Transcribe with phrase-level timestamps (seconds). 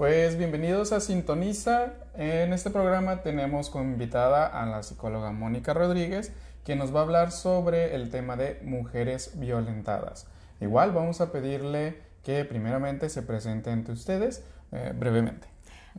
[0.00, 1.92] Pues bienvenidos a Sintoniza.
[2.14, 6.32] En este programa tenemos como invitada a la psicóloga Mónica Rodríguez,
[6.64, 10.26] que nos va a hablar sobre el tema de mujeres violentadas.
[10.58, 14.42] Igual vamos a pedirle que primeramente se presente ante ustedes
[14.72, 15.48] eh, brevemente.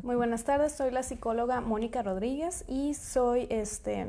[0.02, 4.08] Muy buenas tardes, soy la psicóloga Mónica Rodríguez y soy este,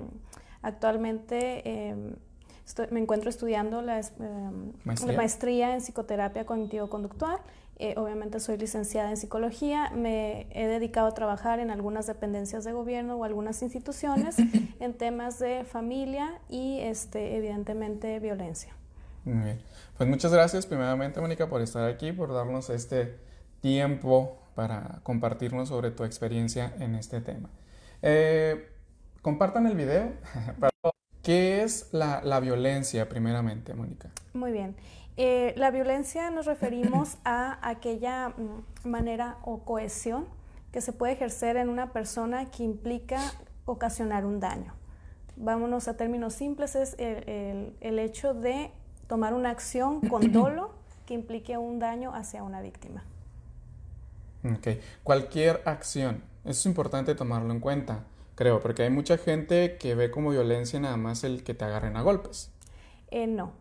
[0.62, 1.68] actualmente...
[1.68, 2.14] Em,
[2.90, 5.12] me encuentro estudiando la, em, ¿Maestría?
[5.12, 7.38] la maestría en psicoterapia cognitivo-conductual
[7.76, 12.72] eh, obviamente soy licenciada en psicología, me he dedicado a trabajar en algunas dependencias de
[12.72, 14.36] gobierno o algunas instituciones
[14.80, 18.74] en temas de familia y este, evidentemente violencia.
[19.24, 19.60] Muy bien.
[19.96, 23.16] Pues muchas gracias primeramente Mónica por estar aquí, por darnos este
[23.60, 27.48] tiempo para compartirnos sobre tu experiencia en este tema.
[28.02, 28.68] Eh,
[29.22, 30.12] compartan el video.
[31.22, 34.10] ¿Qué es la, la violencia primeramente, Mónica?
[34.34, 34.74] Muy bien.
[35.16, 40.26] Eh, la violencia nos referimos a aquella mm, manera o cohesión
[40.72, 43.20] que se puede ejercer en una persona que implica
[43.66, 44.72] ocasionar un daño.
[45.36, 48.70] Vámonos a términos simples, es el, hecho de
[49.06, 50.72] tomar una acción con dolo
[51.06, 53.04] que implique un daño hacia una víctima.
[54.44, 58.04] Ok, cualquier acción, eso es importante tomarlo en cuenta,
[58.34, 61.96] creo, porque hay mucha gente que ve como violencia nada más el que te agarren
[61.96, 62.50] a golpes.
[63.14, 63.52] Eh, no,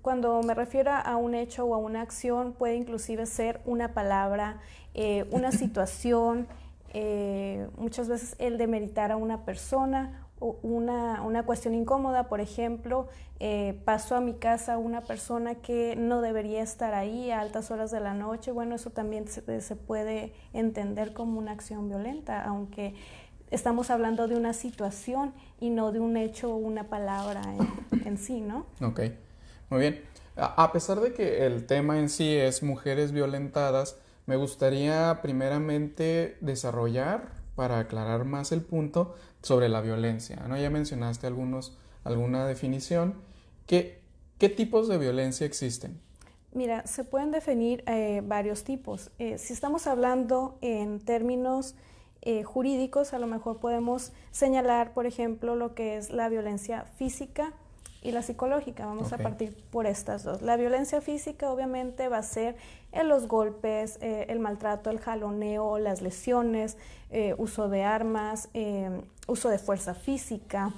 [0.00, 4.60] cuando me refiero a un hecho o a una acción puede inclusive ser una palabra,
[4.94, 6.46] eh, una situación,
[6.94, 13.08] eh, muchas veces el demeritar a una persona o una, una cuestión incómoda, por ejemplo,
[13.84, 18.00] pasó a mi casa una persona que no debería estar ahí a altas horas de
[18.00, 22.94] la noche, bueno, eso también se, se puede entender como una acción violenta, aunque
[23.50, 27.42] estamos hablando de una situación y no de un hecho o una palabra
[28.04, 28.66] en, sí, ¿no?
[28.82, 29.00] Ok,
[29.70, 30.02] muy bien.
[30.36, 37.30] A pesar de que el tema en sí es mujeres violentadas, me gustaría primeramente desarrollar
[37.54, 40.36] para aclarar más el punto sobre la violencia.
[40.46, 40.58] ¿no?
[40.58, 43.14] Ya mencionaste algunos, alguna definición.
[43.66, 44.00] ¿Qué,
[44.38, 45.98] ¿Qué tipos de violencia existen?
[46.52, 49.10] Mira, se pueden definir eh, varios tipos.
[49.18, 51.74] Eh, si estamos hablando en términos
[52.28, 57.52] eh, jurídicos, a lo mejor podemos señalar, por ejemplo, lo que es la violencia física
[58.02, 58.84] y la psicológica.
[58.84, 60.42] Vamos a partir por estas dos.
[60.42, 62.56] La violencia física obviamente va a ser
[62.90, 66.78] en los golpes, eh, el maltrato, el jaloneo, las lesiones,
[67.10, 68.48] eh, uso de armas,
[69.28, 70.74] uso de fuerza física.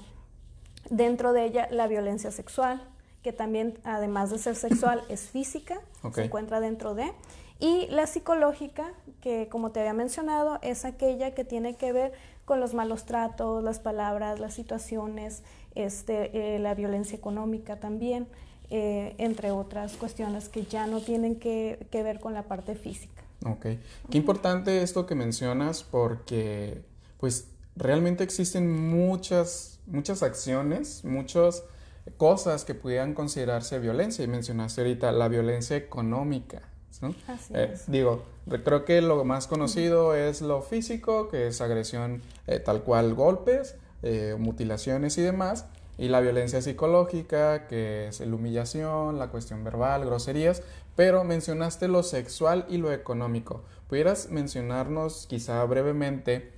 [0.90, 2.86] Dentro de ella la violencia sexual,
[3.22, 5.80] que también además de ser sexual es física,
[6.12, 7.10] se encuentra dentro de.
[7.60, 12.12] Y la psicológica, que como te había mencionado, es aquella que tiene que ver
[12.44, 15.42] con los malos tratos, las palabras, las situaciones,
[15.74, 18.28] este, eh, la violencia económica también,
[18.70, 23.22] eh, entre otras cuestiones que ya no tienen que, ver con la parte física.
[23.44, 23.66] Ok.
[24.10, 26.82] Qué importante esto que mencionas porque
[27.18, 31.64] pues realmente existen muchas, muchas acciones, muchas
[32.16, 36.62] cosas que pudieran considerarse violencia y mencionaste ahorita la violencia económica.
[37.50, 38.24] Eh, digo,
[38.64, 43.76] creo que lo más conocido es lo físico, que es agresión eh, tal cual golpes,
[44.02, 45.66] eh, mutilaciones y demás,
[45.96, 50.62] y la violencia psicológica, que es la humillación, la cuestión verbal, groserías,
[50.96, 53.62] pero mencionaste lo sexual y lo económico.
[53.88, 56.52] ¿Pudieras mencionarnos quizá brevemente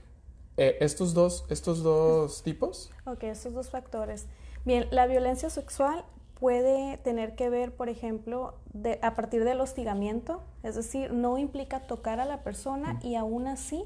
[0.57, 2.91] estos, dos, estos dos tipos?
[3.07, 4.27] Ok, estos dos factores.
[4.67, 6.05] Bien, la violencia sexual
[6.41, 8.55] puede tener que ver, por ejemplo,
[9.03, 13.85] a partir del hostigamiento, es decir, no implica tocar a la persona y aún así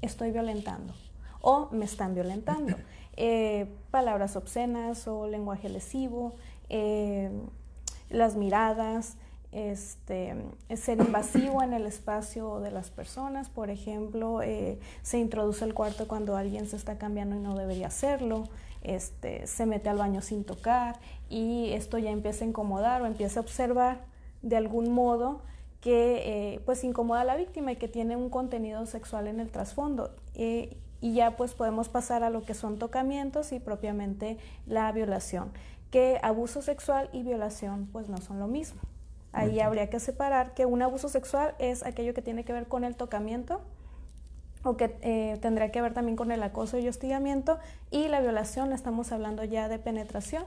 [0.00, 0.94] estoy violentando
[1.42, 2.76] o me están violentando.
[3.18, 6.32] Eh, palabras obscenas o lenguaje lesivo,
[6.70, 7.30] eh,
[8.08, 9.18] las miradas,
[9.52, 10.34] este,
[10.74, 16.08] ser invasivo en el espacio de las personas, por ejemplo, eh, se introduce el cuarto
[16.08, 18.44] cuando alguien se está cambiando y no debería hacerlo,
[18.82, 20.98] este, se mete al baño sin tocar
[21.28, 24.00] y esto ya empieza a incomodar o empieza a observar
[24.42, 25.42] de algún modo
[25.80, 29.50] que eh, pues incomoda a la víctima y que tiene un contenido sexual en el
[29.50, 30.14] trasfondo.
[30.34, 35.52] Eh, y ya pues podemos pasar a lo que son tocamientos y propiamente la violación,
[35.90, 38.80] que abuso sexual y violación pues no son lo mismo.
[39.32, 42.84] Ahí habría que separar que un abuso sexual es aquello que tiene que ver con
[42.84, 43.62] el tocamiento
[44.64, 47.58] o que eh, tendría que ver también con el acoso y hostigamiento
[47.90, 50.44] y la violación, estamos hablando ya de penetración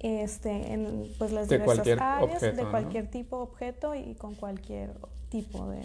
[0.00, 4.90] este, en pues, las diversas áreas de cualquier tipo de objeto y con cualquier
[5.28, 5.80] tipo de...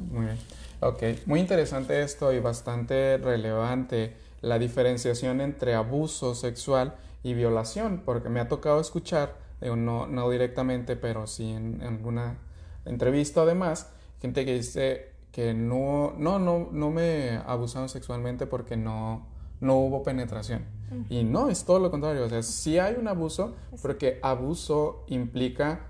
[0.00, 0.38] Muy bien.
[0.80, 8.28] Ok, muy interesante esto y bastante relevante la diferenciación entre abuso sexual y violación, porque
[8.28, 12.38] me ha tocado escuchar, no, no directamente, pero sí en, en alguna
[12.84, 13.90] entrevista además,
[14.20, 19.26] gente que dice que no, no, no, no me abusaron sexualmente porque no,
[19.60, 20.64] no hubo penetración.
[21.10, 22.24] Y no, es todo lo contrario.
[22.24, 25.88] O sea, sí hay un abuso, porque abuso implica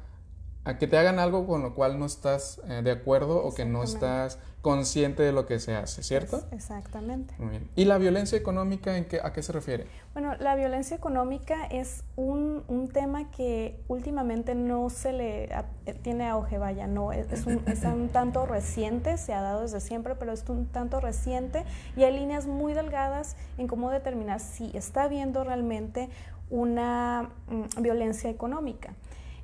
[0.65, 3.65] a que te hagan algo con lo cual no estás eh, de acuerdo o que
[3.65, 6.43] no estás consciente de lo que se hace, ¿cierto?
[6.51, 7.35] Exactamente.
[7.39, 7.71] Muy bien.
[7.77, 9.87] ¿Y la violencia económica en qué, a qué se refiere?
[10.15, 16.27] Bueno, la violencia económica es un, un tema que últimamente no se le eh, tiene
[16.27, 20.33] auge, vaya, no, es, un, es un tanto reciente, se ha dado desde siempre, pero
[20.33, 21.65] es un tanto reciente
[21.97, 26.09] y hay líneas muy delgadas en cómo determinar si está habiendo realmente
[26.51, 28.95] una mm, violencia económica.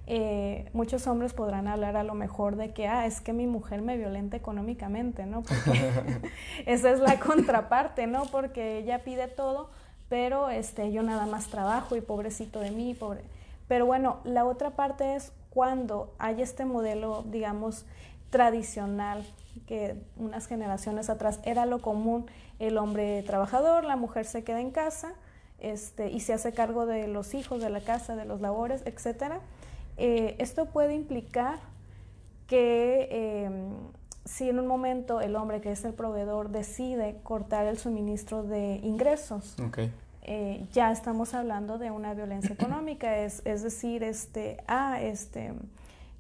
[0.07, 3.81] Eh, muchos hombres podrán hablar a lo mejor de que, ah, es que mi mujer
[3.81, 5.43] me violenta económicamente, ¿no?
[5.43, 5.91] Porque
[6.67, 8.27] esa es la contraparte, ¿no?
[8.27, 9.71] Porque ella pide todo,
[10.11, 13.23] pero este, yo nada más trabajo y pobrecito de mí, pobre.
[13.67, 17.87] Pero bueno, la otra parte es cuando hay este modelo, digamos,
[18.29, 19.25] tradicional,
[19.67, 22.27] que unas generaciones atrás era lo común,
[22.59, 25.15] el hombre trabajador, la mujer se queda en casa,
[25.61, 29.41] este, y se hace cargo de los hijos, de la casa, de los labores, etcétera
[29.97, 31.59] eh, esto puede implicar
[32.47, 33.09] que
[33.45, 33.73] em,
[34.25, 38.81] si en un momento el hombre que es el proveedor decide cortar el suministro de
[38.83, 39.57] ingresos,
[40.23, 45.53] eh, ya estamos hablando de una violencia económica, es, es, decir, este, ah, este,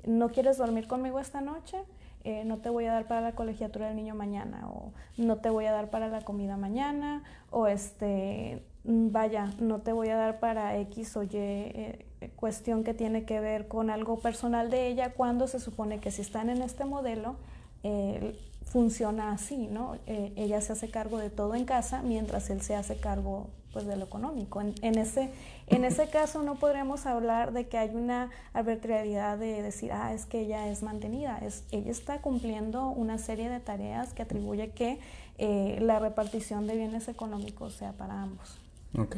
[0.04, 1.78] no quieres dormir conmigo esta noche,
[2.24, 5.50] eh, no te voy a dar para la colegiatura del niño mañana, o no te
[5.50, 10.40] voy a dar para la comida mañana, o este, vaya, no te voy a dar
[10.40, 12.04] para X o Y
[12.36, 16.22] cuestión que tiene que ver con algo personal de ella cuando se supone que si
[16.22, 17.36] están en este modelo
[17.82, 19.96] eh, funciona así, ¿no?
[20.06, 23.86] Eh, ella se hace cargo de todo en casa mientras él se hace cargo pues
[23.86, 24.60] de lo económico.
[24.60, 25.30] En, ese,
[25.66, 30.26] en ese caso no podremos hablar de que hay una arbitrariedad de decir, ah, es
[30.26, 34.98] que ella es mantenida, es, ella está cumpliendo una serie de tareas que atribuye que
[35.38, 38.58] eh, la repartición de bienes económicos sea para ambos.
[38.96, 39.16] Ok,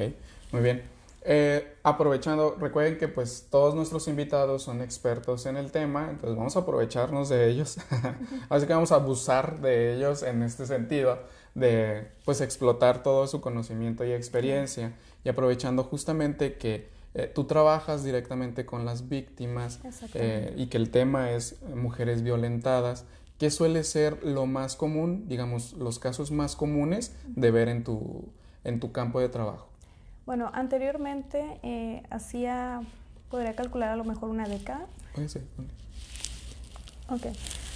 [0.53, 0.96] muy bien.
[1.29, 6.55] Eh, aprovechando, recuerden que pues todos nuestros invitados son expertos en el tema, entonces vamos
[6.55, 7.79] a aprovecharnos de ellos,
[8.49, 11.19] así que vamos a abusar de ellos en este sentido,
[11.57, 14.93] de pues explotar todo su conocimiento y experiencia.
[15.25, 19.81] Y aprovechando justamente que eh, tú trabajas directamente con las víctimas
[20.15, 23.05] eh, y que el tema es mujeres violentadas,
[23.37, 28.29] ¿qué suele ser lo más común, digamos, los casos más comunes de ver en tu,
[28.63, 29.76] en tu campo de trabajo?
[30.27, 32.83] Bueno, anteriormente eh, hacía,
[33.31, 34.87] podría calcular a lo mejor una década.
[35.15, 35.39] Sí.
[37.09, 37.27] Ok.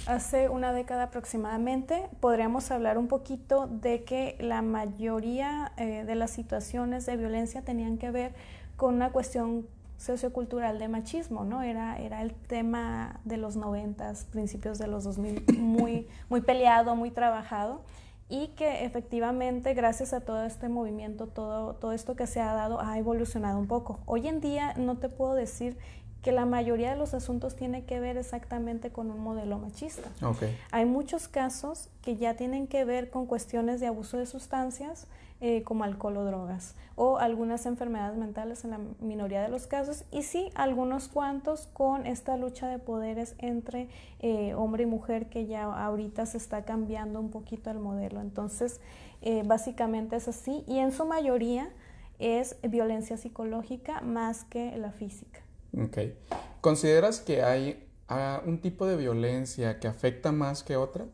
[0.05, 6.31] Hace una década aproximadamente podríamos hablar un poquito de que la mayoría eh, de las
[6.31, 8.33] situaciones de violencia tenían que ver
[8.75, 9.65] con una cuestión
[9.97, 11.61] sociocultural de machismo, ¿no?
[11.61, 17.11] Era, era el tema de los noventas, principios de los 2000, muy, muy peleado, muy
[17.11, 17.81] trabajado
[18.31, 22.79] y que efectivamente gracias a todo este movimiento, todo, todo esto que se ha dado,
[22.79, 23.99] ha evolucionado un poco.
[24.05, 25.77] Hoy en día no te puedo decir
[26.23, 30.09] que la mayoría de los asuntos tiene que ver exactamente con un modelo machista.
[30.71, 35.07] Hay muchos casos que ya tienen que ver con cuestiones de abuso de sustancias,
[35.41, 40.05] eh, como alcohol o drogas, o algunas enfermedades mentales en la minoría de los casos,
[40.11, 43.89] y sí algunos cuantos con esta lucha de poderes entre
[44.19, 48.21] eh, hombre y mujer que ya ahorita se está cambiando un poquito el modelo.
[48.21, 48.79] Entonces,
[49.21, 51.69] eh, básicamente es así, y en su mayoría
[52.19, 55.41] es violencia psicológica más que la física.
[55.75, 55.97] Ok.
[56.61, 61.05] ¿Consideras que hay ah, un tipo de violencia que afecta más que otra?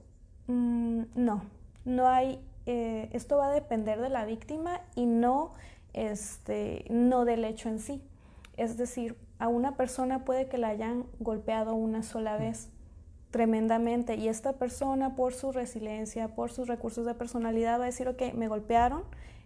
[0.48, 1.44] Mm, no,
[1.86, 2.40] no hay.
[2.68, 5.54] Eh, esto va a depender de la víctima y no,
[5.94, 8.04] este, no del hecho en sí.
[8.58, 12.70] Es decir, a una persona puede que la hayan golpeado una sola vez
[13.32, 18.10] tremendamente y esta persona por su resiliencia, por sus recursos de personalidad va a decir,
[18.10, 19.04] ok, me golpearon,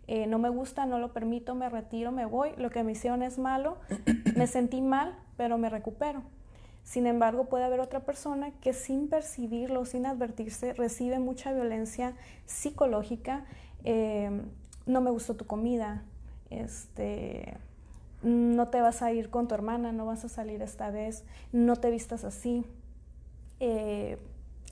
[0.08, 3.22] eh, no me gusta, no lo permito, me retiro, me voy, lo que me hicieron
[3.22, 3.78] es malo,
[4.36, 6.24] me sentí mal, pero me recupero.
[6.84, 13.46] Sin embargo, puede haber otra persona que sin percibirlo, sin advertirse, recibe mucha violencia psicológica.
[13.84, 14.42] Eh,
[14.86, 16.04] no me gustó tu comida,
[16.50, 17.58] este,
[18.24, 21.76] no te vas a ir con tu hermana, no vas a salir esta vez, no
[21.76, 22.66] te vistas así,
[23.60, 24.18] eh,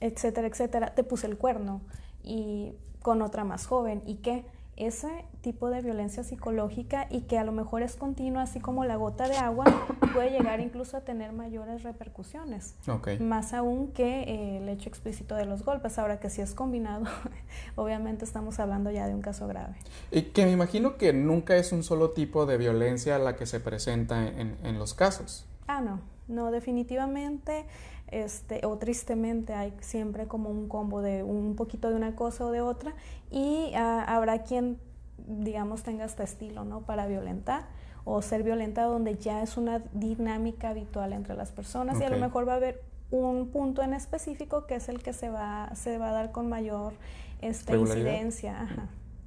[0.02, 0.94] etcétera, etcétera.
[0.94, 1.82] Te puse el cuerno
[2.24, 4.02] y con otra más joven.
[4.06, 4.46] ¿Y qué?
[4.80, 8.96] Ese tipo de violencia psicológica y que a lo mejor es continua, así como la
[8.96, 9.66] gota de agua,
[10.14, 12.76] puede llegar incluso a tener mayores repercusiones.
[13.20, 16.00] Más aún que eh, el hecho explícito de los golpes.
[16.00, 17.06] Ahora que si es combinado,
[17.76, 19.76] obviamente estamos hablando ya de un caso grave.
[20.12, 23.60] Y que me imagino que nunca es un solo tipo de violencia la que se
[23.60, 25.46] presenta en, en los casos.
[25.68, 26.00] Ah, no.
[26.30, 27.66] No, definitivamente
[28.12, 32.52] este, o tristemente hay siempre como un combo de un poquito de una cosa o
[32.52, 32.94] de otra
[33.30, 34.80] y ah, habrá quien,
[35.28, 36.82] digamos, tenga este estilo, ¿no?
[36.82, 37.68] Para violentar
[38.06, 42.18] o ser violenta donde ya es una dinámica habitual entre las personas y a lo
[42.18, 45.98] mejor va a haber un punto en específico que es el que se va, se
[45.98, 46.94] va a dar con mayor
[47.42, 48.68] esta incidencia.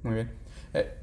[0.03, 0.31] Muy bien.
[0.73, 0.93] Eh,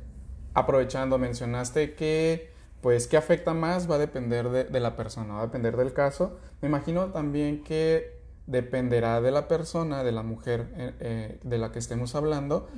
[0.54, 2.49] aprovechando, mencionaste que
[2.80, 6.38] pues qué afecta más va a depender de, la persona, va a depender del caso.
[6.62, 11.72] Me imagino también que dependerá de la persona, de la mujer eh, eh, de la
[11.72, 12.68] que estemos hablando,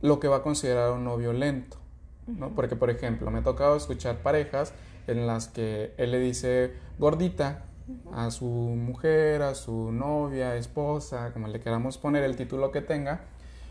[0.00, 1.76] lo que va a considerar un no violento.
[2.26, 2.54] ¿no?
[2.54, 4.72] Porque, por ejemplo, me ha tocado escuchar parejas
[5.06, 7.64] en las que él le dice gordita
[8.12, 13.20] a su mujer, a su novia, esposa, como le queramos poner el título que tenga,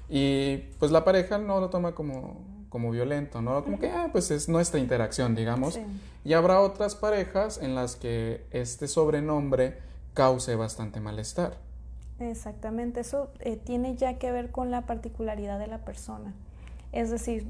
[0.10, 2.42] y pues la pareja no lo toma como,
[2.74, 3.63] como violento, ¿no?
[3.63, 5.80] Como que, ah, pues es nuestra interacción, digamos.
[6.25, 9.77] Y habrá otras parejas en las que este sobrenombre
[10.15, 11.60] cause bastante malestar.
[12.20, 16.34] Exactamente, eso eh, tiene ya que ver con la particularidad de la persona.
[16.92, 17.46] Es decir,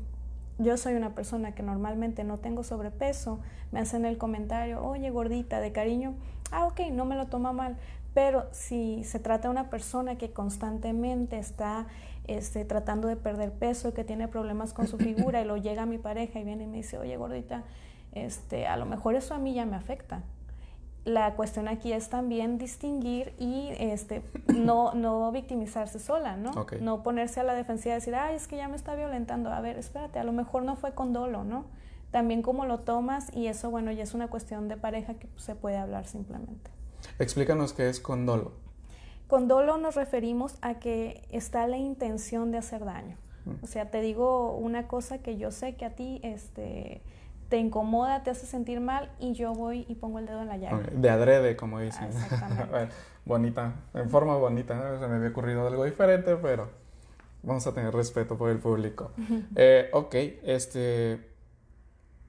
[0.58, 3.40] yo soy una persona que normalmente no tengo sobrepeso,
[3.72, 6.16] me hacen el comentario, oye gordita, de cariño,
[6.52, 7.78] ah, ok, no me lo toma mal,
[8.14, 11.88] pero si se trata de una persona que constantemente está
[12.26, 15.86] este, tratando de perder peso, que tiene problemas con su figura y lo llega a
[15.86, 17.64] mi pareja y viene y me dice, oye gordita,
[18.12, 20.24] este, a lo mejor eso a mí ya me afecta
[21.06, 26.52] la cuestión aquí es también distinguir y este, no, no victimizarse sola, ¿no?
[26.80, 29.52] No ponerse a la defensiva y decir, ay, es que ya me está violentando.
[29.52, 31.66] A ver, espérate, a lo mejor no fue con dolo, ¿no?
[32.12, 35.56] También cómo lo tomas y eso, bueno, ya es una cuestión de pareja que se
[35.56, 36.72] puede hablar simplemente.
[37.20, 38.54] Explícanos qué es con dolo.
[39.34, 43.18] Con dolo nos referimos a que está la intención de hacer daño.
[43.46, 43.64] Mm.
[43.64, 47.02] O sea, te digo una cosa que yo sé que a ti, este
[47.50, 50.58] te incomoda, te hace sentir mal y yo voy y pongo el dedo en la
[50.58, 50.88] llaga.
[50.94, 52.10] De adrede, como dicen.
[53.26, 56.70] bonita, en forma bonita, se me había ocurrido algo diferente, pero
[57.42, 59.14] vamos a tener respeto por el público.
[59.56, 60.14] Eh, ok,
[60.44, 61.28] este,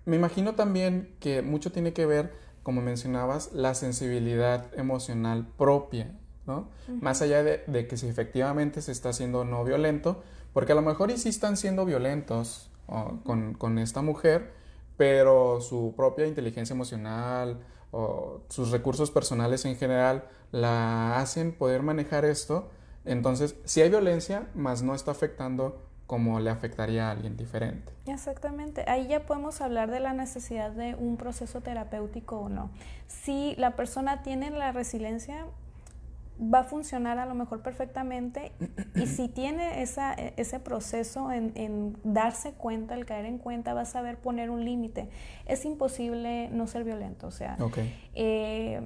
[0.06, 2.32] me imagino también que mucho tiene que ver,
[2.62, 6.10] como mencionabas, la sensibilidad emocional propia,
[6.46, 6.68] ¿no?
[7.00, 10.22] Más allá de, que si efectivamente se está haciendo no violento,
[10.52, 12.70] porque a lo mejor y sí están siendo violentos
[13.24, 14.52] con, con esta mujer,
[14.96, 17.60] pero su propia inteligencia emocional
[17.90, 22.68] o sus recursos personales en general la hacen poder manejar esto.
[23.04, 27.92] Entonces, si hay violencia, más no está afectando como le afectaría a alguien diferente.
[28.06, 28.84] Exactamente.
[28.88, 32.70] Ahí ya podemos hablar de la necesidad de un proceso terapéutico o no.
[33.06, 35.46] Si la persona tiene la resiliencia,
[36.40, 38.52] va a funcionar a lo mejor perfectamente
[38.94, 43.86] y si tiene esa, ese proceso en, darse cuenta, el caer en cuenta, va a
[43.86, 45.08] saber poner un límite.
[45.46, 47.56] Es imposible no ser violento, o sea,
[48.14, 48.80] eh,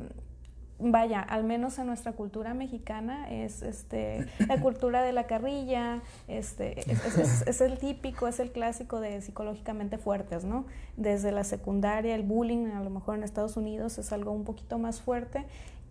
[0.78, 6.81] vaya, al menos en nuestra cultura mexicana es este, la cultura de la carrilla, este,
[6.90, 10.67] es, el típico, es el clásico de psicológicamente fuertes, ¿no?
[10.97, 14.78] Desde la secundaria, el bullying, a lo mejor en Estados Unidos es algo un poquito
[14.78, 15.47] más fuerte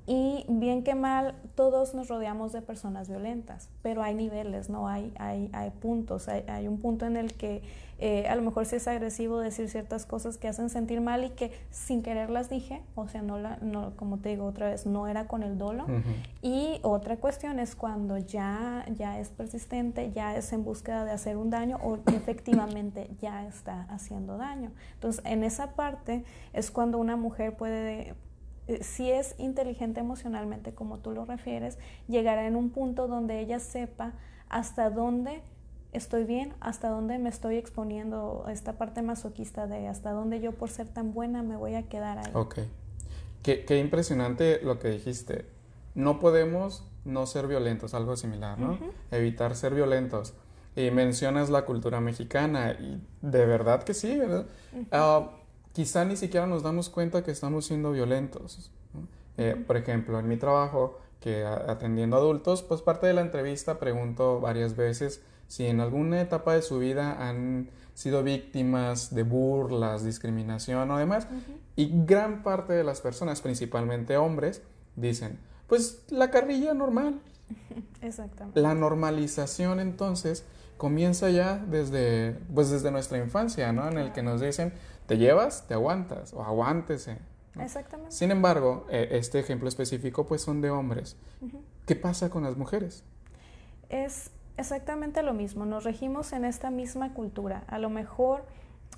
[0.08, 4.88] y bien que mal, todos nos rodeamos de personas violentas, pero hay niveles, ¿no?
[4.88, 7.62] Hay, hay, hay puntos, hay, hay, un punto en el que
[8.00, 11.32] eh, a lo mejor sí es agresivo decir ciertas cosas que hacen sentir mal y
[11.32, 14.86] que sin querer las dije, o sea, no, la, no como te digo otra vez,
[14.86, 15.86] no era con el dolo.
[16.42, 21.36] Y otra cuestión es cuando ya, ya es persistente, ya es en búsqueda de hacer
[21.36, 24.72] un daño o efectivamente ya está haciendo daño.
[24.94, 26.24] Entonces, en esa parte
[26.54, 28.16] es cuando una mujer puede
[28.82, 34.14] si es inteligente emocionalmente, como tú lo refieres, llegará en un punto donde ella sepa
[34.50, 35.42] hasta dónde
[35.94, 40.70] estoy bien, hasta dónde me estoy exponiendo esta parte masoquista de hasta dónde yo por
[40.70, 42.32] ser tan buena me voy a quedar ahí.
[42.34, 42.60] Ok.
[43.44, 45.46] Qué, impresionante lo que dijiste.
[45.96, 48.78] No podemos no ser violentos, algo similar, ¿no?
[49.10, 50.34] Evitar ser violentos.
[50.76, 54.46] Y mencionas la cultura mexicana y de verdad que sí, ¿verdad?
[55.78, 58.72] Quizá ni siquiera nos damos cuenta que estamos siendo violentos.
[59.38, 64.42] Eh, por ejemplo, en mi trabajo, que atendiendo adultos, pues parte de la entrevista pregunto
[64.42, 70.90] varias veces si en alguna etapa de su vida han sido víctimas de burlas, discriminación
[70.90, 71.28] o demás.
[71.76, 74.64] Y gran parte de las personas, principalmente hombres,
[74.96, 77.22] dicen, pues la carrilla normal.
[78.02, 78.60] Exactamente.
[78.60, 80.44] La normalización entonces
[80.78, 83.88] comienza ya desde, pues desde nuestra infancia, ¿no?
[83.88, 84.74] En el que nos dicen,
[85.08, 87.18] te llevas, te aguantas o aguántese.
[87.60, 88.12] Exactamente.
[88.12, 91.18] Sin embargo, eh, este ejemplo específico pues son de hombres.
[91.86, 93.04] ¿Qué pasa con las mujeres?
[93.90, 97.64] Es exactamente lo mismo, nos regimos en esta misma cultura.
[97.68, 98.44] A lo mejor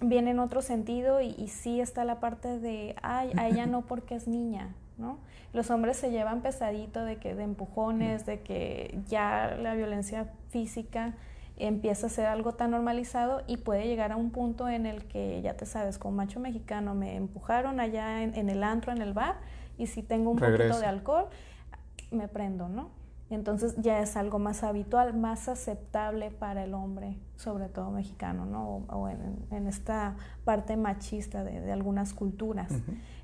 [0.01, 4.15] viene en otro sentido y, sí está la parte de, ay, a ella no porque
[4.15, 5.19] es niña, ¿no?
[5.53, 11.15] Los hombres se llevan pesadito de que de empujones, de que ya la violencia física
[11.59, 15.41] empieza a ser algo tan normalizado y puede llegar a un punto en el que
[15.41, 19.35] ya te sabes, como macho mexicano me empujaron allá en, el antro, en el bar,
[19.77, 21.25] y si tengo un poquito de alcohol,
[22.11, 22.89] me prendo, ¿no?
[23.29, 28.85] Entonces ya es algo más habitual, más aceptable para el hombre, sobre todo mexicano, ¿no?
[28.89, 32.71] O, en, esta parte machista de, algunas culturas.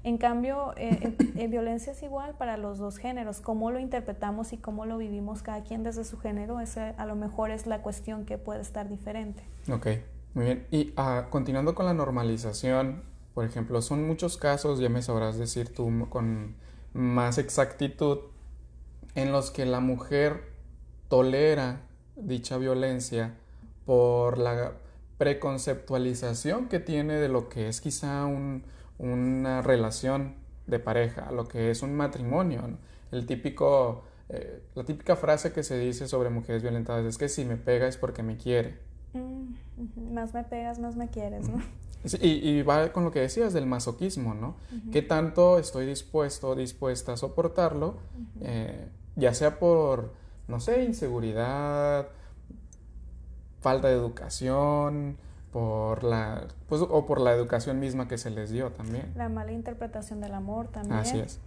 [0.03, 3.41] En cambio, eh, eh, violencia es igual para los dos géneros.
[3.41, 7.15] Cómo lo interpretamos y cómo lo vivimos cada quien desde su género, esa a lo
[7.15, 9.43] mejor es la cuestión que puede estar diferente.
[9.71, 9.87] Ok,
[10.35, 10.67] muy bien.
[10.69, 13.01] Y ah, continuando con la normalización,
[13.33, 16.55] por ejemplo, son muchos casos, ya me sabrás decir tú con
[16.93, 18.19] más exactitud,
[19.15, 20.43] en los que la mujer
[21.07, 21.81] tolera
[22.15, 23.33] dicha violencia
[23.85, 24.73] por la
[25.17, 28.25] preconceptualización que tiene de lo que es quizá
[28.97, 30.35] una relación
[30.67, 32.61] de pareja, lo que es un matrimonio.
[33.11, 37.45] El típico, eh, la típica frase que se dice sobre mujeres violentadas es que si
[37.45, 38.77] me pega es porque me quiere.
[39.13, 41.61] Mm, más me pegas, más me quieres, ¿no?
[42.21, 44.55] y, va con lo que decías del masoquismo, ¿no?
[44.91, 47.97] ¿Qué tanto estoy dispuesto o dispuesta a soportarlo?
[49.15, 50.13] Ya sea por,
[50.47, 52.07] no sé, inseguridad,
[53.61, 55.17] falta de educación,
[55.51, 59.11] por la, pues, o por la educación misma que se les dio también.
[59.15, 60.99] La mala interpretación del amor también.
[60.99, 61.39] Así es.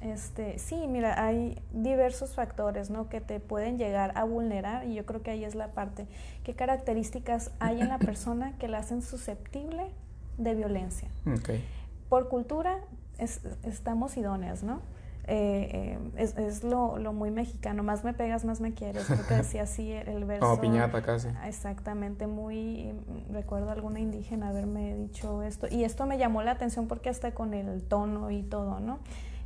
[0.00, 3.10] Este, sí, mira, hay diversos factores, ¿no?
[3.10, 6.06] Que te pueden llegar a vulnerar y yo creo que ahí es la parte.
[6.42, 9.90] ¿Qué características hay en la persona que la hacen susceptible
[10.38, 11.10] de violencia?
[11.40, 11.62] Okay.
[12.08, 12.78] Por cultura
[13.18, 14.80] estamos idóneas, ¿no?
[15.26, 19.34] Eh, es, es lo, lo, muy mexicano, más me pegas, más me quieres, creo que
[19.34, 20.46] decía así el verso.
[20.46, 21.28] Como piñata casi.
[21.46, 22.92] Exactamente, muy,
[23.30, 27.54] recuerdo alguna indígena haberme dicho esto, y esto me llamó la atención porque hasta con
[27.54, 28.98] el tono y todo, ¿no?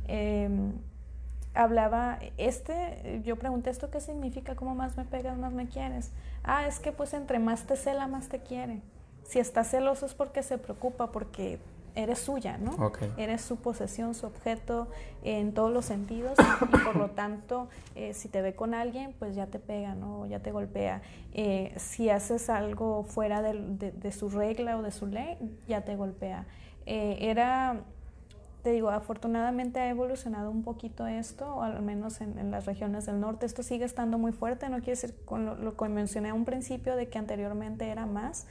[0.07, 0.73] Em,
[1.53, 4.55] hablaba, este, yo pregunté, ¿esto qué significa?
[4.55, 6.11] ¿Cómo más me pegas, más me quieres?
[6.43, 8.81] Ah, es que pues entre más te cela, más te quiere.
[9.23, 11.59] Si está celoso es porque se preocupa, porque
[11.95, 12.91] eres suya, ¿no?
[13.17, 14.87] Eres su posesión, su objeto
[15.23, 19.35] en todos los sentidos y por lo tanto, eh, si te ve con alguien, pues
[19.35, 20.25] ya te pega, ¿no?
[20.25, 21.01] Ya te golpea.
[21.33, 26.45] Eh, si haces algo fuera de, su regla o de su ley, ya te golpea.
[26.85, 27.81] Eh, era,
[28.61, 33.19] te digo, afortunadamente ha evolucionado un poquito esto, o al menos en, las regiones del
[33.19, 33.45] norte.
[33.45, 36.45] Esto sigue estando muy fuerte, no quiere decir con lo, lo que mencioné a un
[36.45, 38.47] principio de que anteriormente era más,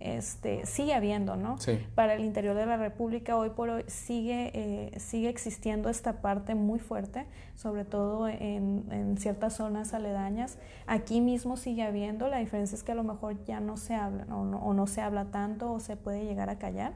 [0.00, 1.56] este, sigue habiendo, ¿no?
[1.94, 6.54] Para el interior de la República hoy por hoy sigue, eh, sigue existiendo esta parte
[6.54, 10.58] muy fuerte, sobre todo en, ciertas zonas aledañas.
[10.86, 14.24] Aquí mismo sigue habiendo, la diferencia es que a lo mejor ya no se habla
[14.34, 16.92] o no, o no se habla tanto o se puede llegar a callar,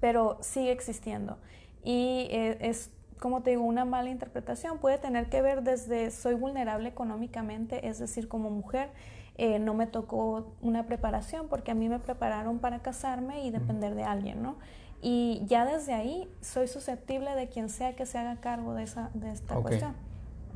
[0.00, 1.38] pero sigue existiendo.
[1.82, 6.34] Y eh, es como te digo, una mala interpretación puede tener que ver desde soy
[6.34, 8.90] vulnerable económicamente, es decir, como mujer,
[9.38, 13.94] eh, no me tocó una preparación porque a mí me prepararon para casarme y depender
[13.94, 14.56] de alguien, ¿no?
[15.02, 19.10] Y ya desde ahí soy susceptible de quien sea que se haga cargo de, esa,
[19.14, 19.94] de esta cuestión.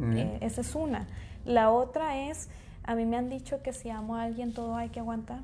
[0.01, 1.07] Eh, esa es una.
[1.45, 2.49] La otra es,
[2.85, 5.40] a mí me han dicho que si amo a alguien todo hay que aguantar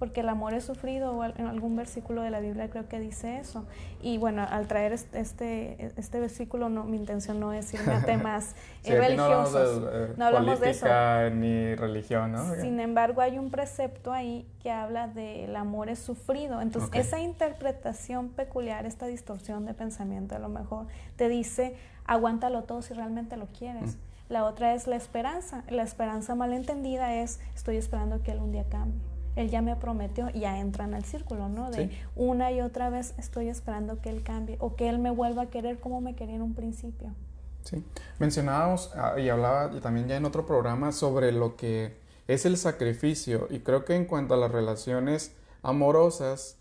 [0.00, 3.38] porque el amor es sufrido, o en algún versículo de la Biblia creo que dice
[3.38, 3.66] eso.
[4.00, 8.56] Y bueno, al traer este, este versículo, no, mi intención no es irme a temas
[8.82, 9.82] religiosos.
[10.16, 12.54] No hablamos de, política, ni religión, ¿no?
[12.54, 16.62] Sin embargo, hay un precepto ahí que habla de el amor es sufrido.
[16.62, 20.86] Entonces, esa interpretación peculiar, esta distorsión de pensamiento, a lo mejor
[21.16, 23.96] te dice, aguántalo todo si realmente lo quieres.
[23.96, 24.32] Mm.
[24.32, 25.62] La otra es la esperanza.
[25.68, 29.09] La esperanza malentendida es, estoy esperando que él un día cambie
[29.40, 31.70] él ya me prometió, ya entran al círculo, ¿no?
[31.70, 35.42] De una y otra vez estoy esperando que él cambie o que él me vuelva
[35.42, 37.14] a querer como me quería en un principio.
[37.62, 37.84] Sí,
[38.18, 42.56] mencionábamos ah, y hablaba y también ya en otro programa sobre lo que es el
[42.56, 46.56] sacrificio y creo que en cuanto a las relaciones amorosas,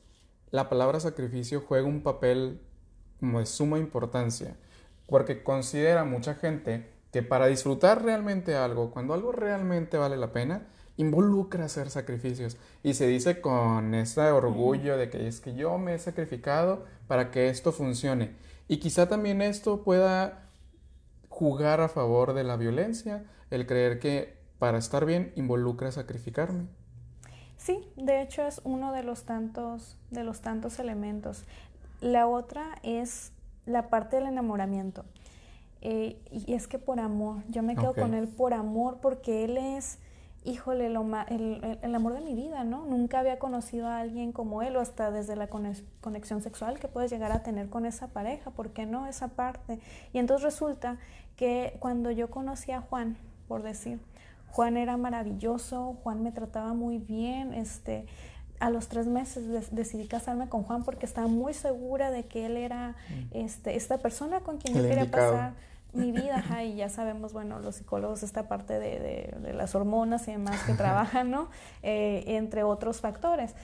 [0.51, 2.61] la palabra sacrificio juega un papel
[3.19, 4.55] como de suma importancia,
[5.07, 10.67] porque considera mucha gente que para disfrutar realmente algo, cuando algo realmente vale la pena,
[10.99, 12.57] involucra hacer sacrificios.
[12.83, 17.31] Y se dice con ese orgullo de que es que yo me he sacrificado para
[17.31, 18.35] que esto funcione.
[18.67, 20.43] Y quizá también esto pueda
[21.29, 26.65] jugar a favor de la violencia, el creer que para estar bien involucra sacrificarme.
[27.55, 31.45] Sí, de hecho es uno de los tantos, de los tantos elementos.
[32.01, 33.31] La otra es
[33.65, 35.05] la parte del enamoramiento.
[35.79, 39.55] Eh, y es que por amor, yo me quedo con él por amor porque él
[39.55, 39.97] es
[40.49, 42.85] híjole, el, amor de mi vida, ¿no?
[42.85, 47.11] Nunca había conocido a alguien como él o hasta desde la conexión sexual que puedes
[47.11, 49.07] llegar a tener con esa pareja, ¿por qué no?
[49.07, 49.79] Esa parte.
[50.13, 50.97] Y entonces resulta
[51.35, 53.99] que cuando yo conocí a Juan, por decir,
[54.51, 58.05] Juan era maravilloso, Juan me trataba muy bien, este,
[58.59, 62.57] a los tres meses decidí casarme con Juan porque estaba muy segura de que él
[62.57, 63.37] era mm.
[63.37, 65.53] este, esta persona con quien yo quería pasar
[65.93, 70.31] mi vida, y ya sabemos, bueno, los psicólogos, esta parte de, de, las hormonas y
[70.31, 71.49] demás que trabajan, ¿no?
[71.83, 73.55] Eh, entre otros factores.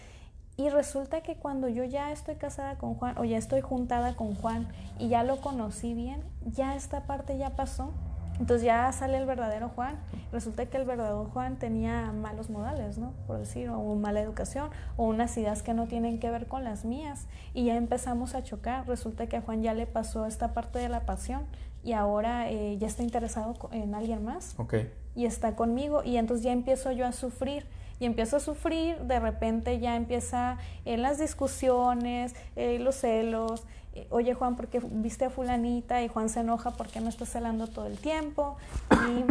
[0.57, 4.35] Y resulta que cuando yo ya estoy casada con Juan o ya estoy juntada con
[4.35, 7.91] Juan y ya lo conocí bien, ya esta parte ya pasó
[8.39, 9.97] entonces ya sale el verdadero Juan.
[10.31, 13.13] Resulta que el verdadero Juan tenía malos modales, ¿no?
[13.27, 16.83] Por decir, o mala educación, o unas ideas que no tienen que ver con las
[16.83, 17.27] mías.
[17.53, 18.87] Y ya empezamos a chocar.
[18.87, 21.43] Resulta que a Juan ya le pasó esta parte de la pasión
[21.85, 24.55] y ahora eh, ya está interesado en alguien más.
[24.57, 24.73] Ok.
[25.15, 27.65] Y está conmigo y entonces ya empiezo yo a sufrir
[27.99, 33.63] y empiezo a sufrir, de repente ya empieza en las discusiones, eh, los celos,
[34.09, 36.01] oye Juan, ¿por qué viste a fulanita?
[36.01, 38.57] Y Juan se enoja porque no está celando todo el tiempo.
[38.91, 39.25] Y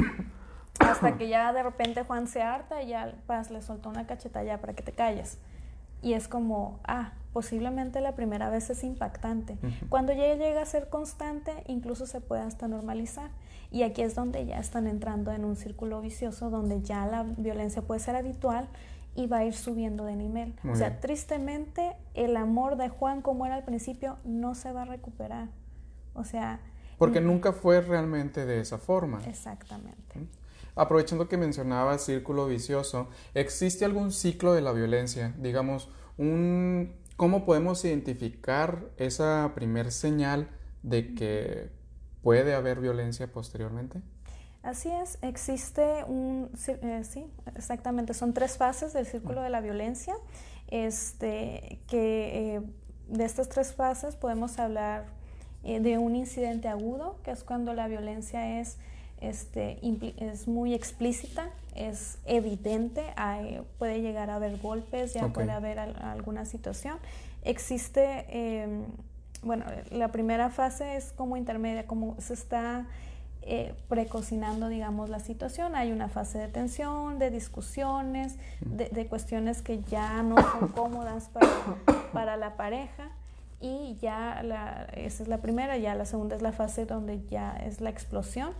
[0.78, 4.42] hasta que ya de repente Juan se harta y ya pues, le soltó una cacheta
[4.42, 5.38] ya para que te calles.
[6.02, 9.58] Y es como, ah, posiblemente la primera vez es impactante.
[9.88, 13.30] Cuando ya llega a ser constante, incluso se puede hasta normalizar.
[13.72, 17.82] Y aquí es donde ya están entrando en un círculo vicioso donde ya la violencia
[17.82, 18.68] puede ser habitual
[19.16, 20.54] y va a ir subiendo de nivel.
[20.70, 24.86] o sea, tristemente el amor de Juan como era al principio no se va a
[24.86, 25.48] recuperar.
[26.14, 26.60] O sea...
[26.98, 29.20] Porque nunca fue realmente de esa forma.
[29.26, 30.28] Exactamente.
[30.76, 35.34] Aprovechando que mencionaba círculo vicioso, ¿existe algún ciclo de la violencia?
[35.38, 40.48] Digamos, un, ¿cómo podemos identificar esa primer señal
[40.82, 41.70] de que
[42.22, 44.00] puede haber violencia posteriormente?
[44.62, 50.14] Así es, existe un, eh, sí, exactamente, son tres fases del círculo de la violencia,
[50.68, 52.62] este, que eh,
[53.08, 55.04] de estas tres fases podemos hablar
[55.64, 58.78] eh, de un incidente agudo, que es cuando la violencia es,
[59.20, 59.78] este,
[60.16, 63.04] es muy explícita, es evidente,
[63.78, 66.98] puede llegar a haber golpes, ya puede haber alguna situación.
[67.42, 68.84] Existe, em,
[69.42, 72.86] bueno, la primera fase es como intermedia, como se está
[73.42, 75.76] eh, precocinando, digamos, la situación.
[75.76, 81.48] Hay una fase de tensión, de discusiones, de, cuestiones que ya no son cómodas para,
[82.14, 83.10] para la pareja.
[83.60, 87.54] Y ya la, esa es la primera, ya la segunda es la fase donde ya
[87.56, 88.52] es la explosión.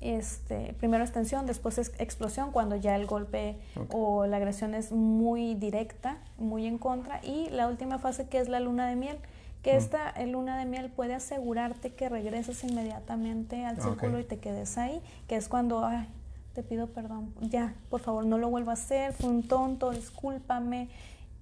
[0.00, 3.56] Este, primero es tensión, después es explosión cuando ya el golpe
[3.90, 7.20] o la agresión es muy directa, muy en contra.
[7.24, 9.18] Y la última fase que es la luna de miel,
[9.62, 14.78] que esta luna de miel puede asegurarte que regreses inmediatamente al círculo y te quedes
[14.78, 16.06] ahí, que es cuando, ay,
[16.54, 20.88] te pido perdón, ya, por favor, no lo vuelvo a hacer, fue un tonto, discúlpame,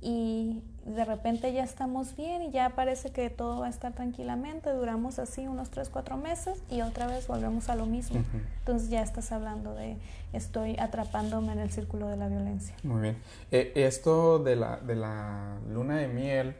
[0.01, 4.71] y de repente ya estamos bien y ya parece que todo va a estar tranquilamente,
[4.71, 8.23] duramos así unos 3, 4 meses y otra vez volvemos a lo mismo.
[8.61, 9.97] Entonces ya estás hablando de
[10.33, 12.75] estoy atrapándome en el círculo de la violencia.
[12.85, 13.19] Muy bien.
[13.51, 16.57] Eh, esto de la, de la luna de miel,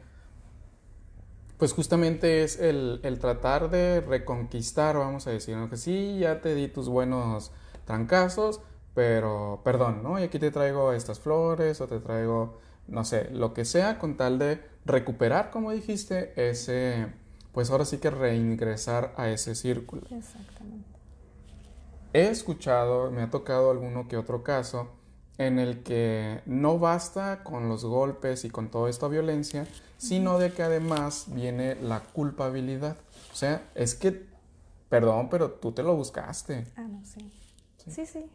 [1.57, 6.67] pues justamente es el, tratar de reconquistar, vamos a decir, que sí, ya te di
[6.67, 7.51] tus buenos
[7.85, 8.61] trancazos,
[8.93, 10.19] pero perdón, ¿no?
[10.19, 14.17] Y aquí te traigo estas flores o te traigo, no sé, lo que sea con
[14.17, 17.07] tal de recuperar, como dijiste, ese,
[17.51, 20.03] pues ahora sí que reingresar a ese círculo.
[20.09, 20.87] Exactamente.
[22.13, 24.89] He escuchado, me ha tocado alguno que otro caso
[25.37, 30.51] en el que no basta con los golpes y con toda esta violencia, sino de
[30.51, 32.97] que además viene la culpabilidad.
[33.31, 34.25] O sea, es que,
[34.89, 36.65] perdón, pero tú te lo buscaste.
[36.75, 37.31] Ah, no, sí.
[37.87, 38.25] Sí, sí.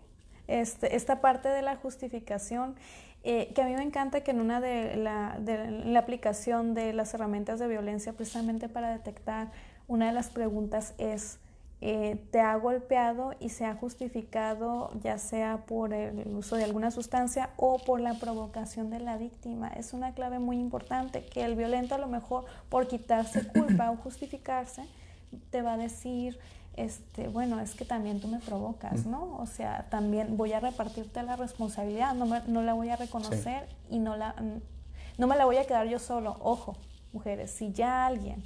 [0.46, 2.76] Este, esta parte de la justificación,
[3.24, 6.92] eh, que a mí me encanta que en una de la, de la aplicación de
[6.92, 9.50] las herramientas de violencia, precisamente para detectar,
[9.88, 11.38] una de las preguntas es,
[11.84, 16.92] eh, te ha golpeado y se ha justificado ya sea por el uso de alguna
[16.92, 19.68] sustancia o por la provocación de la víctima.
[19.68, 23.96] Es una clave muy importante que el violento a lo mejor por quitarse culpa o
[23.96, 24.84] justificarse
[25.50, 26.38] te va a decir,
[26.74, 29.36] este, bueno, es que también tú me provocas, ¿no?
[29.38, 33.98] O sea, también voy a repartirte la responsabilidad, no, no la voy a reconocer y
[33.98, 34.34] no, la,
[35.18, 36.36] no me la voy a quedar yo solo.
[36.40, 36.76] Ojo,
[37.12, 38.42] mujeres, si ya alguien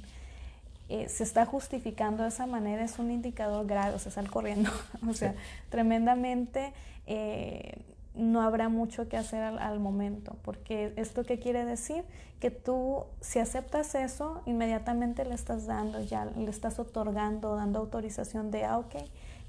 [0.89, 4.71] eh, se está justificando de esa manera es un indicador grave, o sea, sal corriendo,
[5.09, 5.33] o sea,
[5.69, 6.73] tremendamente
[7.05, 7.77] eh,
[8.17, 12.03] no habrá mucho que hacer al, momento, porque esto qué quiere decir
[12.39, 18.51] que tú si aceptas eso, inmediatamente le estás dando ya, le estás otorgando, dando autorización
[18.51, 18.95] de, ah, ok,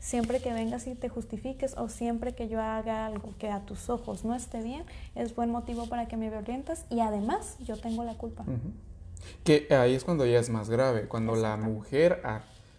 [0.01, 3.91] Siempre que vengas y te justifiques o siempre que yo haga algo que a tus
[3.91, 4.85] ojos no esté bien,
[5.17, 8.45] es buen motivo para que me violentes y además yo tengo la culpa.
[9.43, 12.23] Que ahí es cuando ya es más grave, cuando la mujer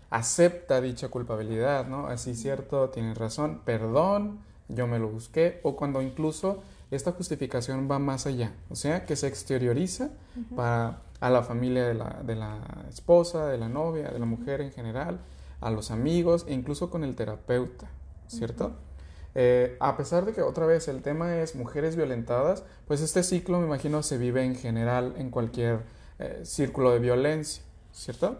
[0.09, 2.07] acepta dicha culpabilidad, ¿no?
[2.07, 7.99] Así cierto, tienes razón, perdón, yo me lo busqué, o cuando incluso esta justificación va
[7.99, 10.09] más allá, o sea, que se exterioriza
[10.55, 14.61] para a la familia de la, de la, esposa, de la novia, de la mujer
[14.61, 15.19] en general,
[15.61, 17.89] a los amigos e incluso con el terapeuta,
[18.27, 18.71] ¿cierto?
[19.35, 23.59] Eh, a pesar de que otra vez el tema es mujeres violentadas, pues este ciclo
[23.59, 25.81] me imagino se vive en general en cualquier
[26.19, 28.39] eh, círculo de violencia, ¿cierto?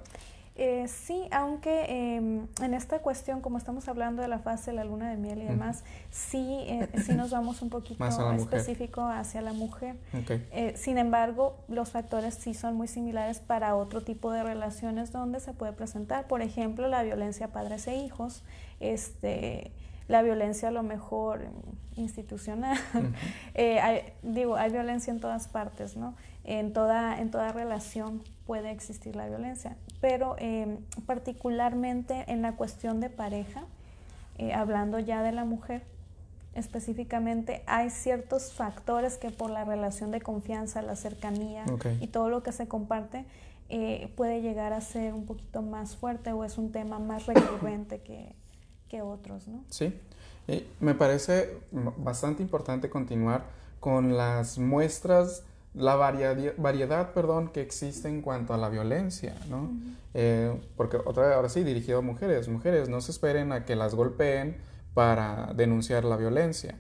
[0.61, 4.83] Eh, sí, aunque em, en esta cuestión, como estamos hablando de la fase de la
[4.83, 9.53] luna de miel y demás, sí, eh, sí nos vamos un poquito específico hacia la
[9.53, 9.95] mujer.
[10.27, 15.39] Eh, sin embargo, los factores sí son muy similares para otro tipo de relaciones donde
[15.39, 16.27] se puede presentar.
[16.27, 18.43] Por ejemplo, la violencia padres e hijos,
[18.81, 19.71] este,
[20.09, 21.47] la violencia a lo mejor
[21.95, 22.77] institucional.
[24.23, 26.15] digo, hay violencia en todas partes, ¿no?
[26.43, 32.99] En toda, en toda relación puede existir la violencia, pero em, particularmente en la cuestión
[32.99, 33.63] de pareja,
[34.39, 35.83] eh, hablando ya de la mujer
[36.55, 41.65] específicamente, hay ciertos factores que por la relación de confianza, la cercanía
[42.01, 43.25] y todo lo que se comparte,
[43.69, 48.01] eh, puede llegar a ser un poquito más fuerte o es un tema más recurrente
[48.01, 48.33] que,
[48.89, 49.63] que otros, ¿no?
[49.69, 49.97] Sí,
[50.79, 53.45] me parece bastante importante continuar
[53.79, 59.69] con las muestras la variedad, perdón, que existe en cuanto a la violencia, ¿no?
[60.13, 62.47] Eh, porque otra vez, ahora sí, dirigido a mujeres.
[62.47, 64.57] Mujeres, no se esperen a que las golpeen
[64.93, 66.75] para denunciar la violencia.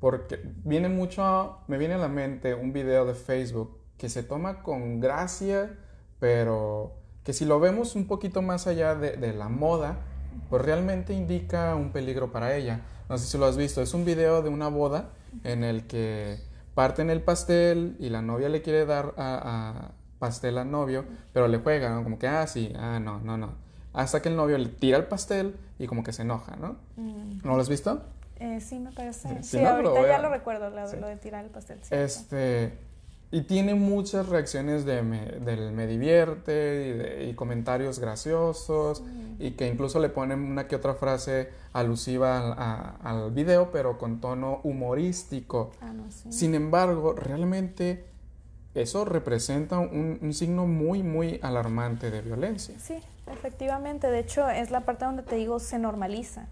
[0.00, 4.62] Porque viene mucho, me viene a la mente un video de Facebook que se toma
[4.62, 5.78] con gracia,
[6.18, 10.00] pero que si lo vemos un poquito más allá de, de la moda,
[10.48, 12.80] pues realmente indica un peligro para ella.
[13.08, 15.10] No sé si lo has visto, es un video de una boda
[15.44, 16.38] en el que
[16.74, 21.58] parten el pastel y la novia le quiere dar a, pastel al novio, pero le
[21.58, 22.04] juega, ¿no?
[22.04, 23.54] Como que, ah, sí, ah, no, no, no.
[23.92, 26.76] Hasta que el novio le tira el pastel y como que se enoja, ¿no?
[26.96, 27.40] Mm.
[27.44, 28.02] ¿No lo has visto?
[28.36, 29.42] Eh, sí, me parece.
[29.42, 31.80] Sí, ahorita ya lo recuerdo, lo, de tirar el pastel.
[31.90, 32.72] Este,
[33.30, 39.02] y tiene muchas reacciones de me, del me divierte y, comentarios graciosos
[39.42, 44.60] y que incluso le ponen una que otra frase alusiva al video, pero con tono
[44.62, 45.72] humorístico.
[45.80, 45.92] Ah,
[46.30, 48.04] Sin embargo, realmente
[48.74, 52.76] eso representa un, un, signo muy, muy alarmante de violencia.
[52.78, 54.06] Sí, efectivamente.
[54.06, 56.46] De hecho, es la parte donde te digo se normaliza.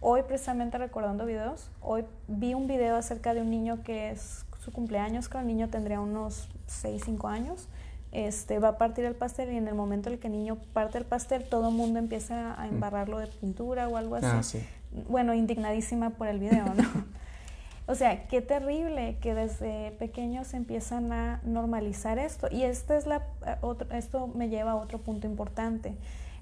[0.00, 4.70] Hoy, precisamente recordando videos, hoy vi un video acerca de un niño que es su
[4.70, 7.68] cumpleaños, que el niño tendría unos 6, 5 años,
[8.16, 10.56] este, va a partir el pastel y en el momento en el que el niño
[10.72, 12.68] parte el pastel, todo el mundo empieza a mm.
[12.70, 14.58] embarrarlo de pintura o algo así.
[14.58, 17.04] Ah, bueno, indignadísima por el video, ¿no?
[17.86, 22.48] o sea, qué terrible que desde pequeños empiezan a normalizar esto.
[22.50, 23.56] Y esta es la, eh,
[23.92, 25.94] esto me lleva a otro punto importante.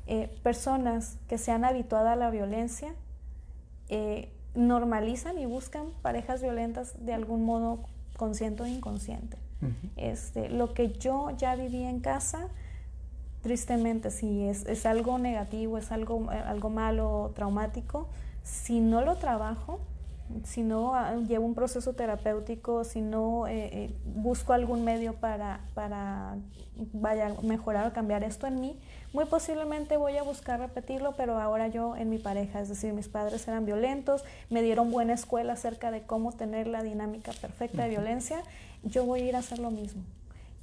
[0.06, 2.94] Eh, personas que se han habituado a la violencia
[3.88, 7.80] eh, normalizan y buscan parejas violentas de algún modo
[8.16, 9.43] consciente o inconsciente.
[9.96, 12.48] Este, lo que yo ya viví en casa,
[13.42, 18.08] tristemente, si es, es algo negativo, es algo, eh, algo malo, traumático,
[18.42, 19.80] si no lo trabajo,
[20.44, 25.60] si no ah, llevo un proceso terapéutico, si no eh, eh, busco algún medio para,
[25.74, 26.36] para
[26.92, 28.78] vaya, mejorar o cambiar esto en mí,
[29.12, 33.08] muy posiblemente voy a buscar repetirlo, pero ahora yo en mi pareja, es decir, mis
[33.08, 37.90] padres eran violentos, me dieron buena escuela acerca de cómo tener la dinámica perfecta de
[37.90, 38.42] violencia,
[38.84, 40.02] yo voy a ir a hacer lo mismo.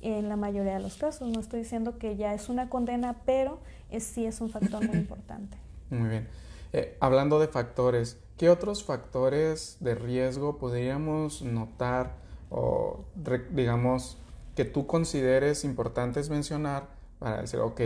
[0.01, 3.59] En la mayoría de los casos, no estoy diciendo que ya es una condena, pero
[3.99, 5.57] sí es un factor muy importante.
[5.89, 6.27] Muy bien.
[6.73, 12.15] Eh, hablando de factores, ¿qué otros factores de riesgo podríamos notar
[12.49, 13.05] o,
[13.51, 14.17] digamos,
[14.55, 16.87] que tú consideres importantes mencionar
[17.19, 17.81] para decir, ok,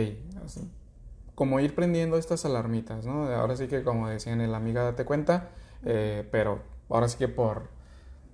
[1.34, 3.28] como ir prendiendo estas alarmitas, ¿no?
[3.28, 5.50] Ahora sí que, como decían en la amiga, date cuenta,
[5.84, 7.68] eh, pero ahora sí que por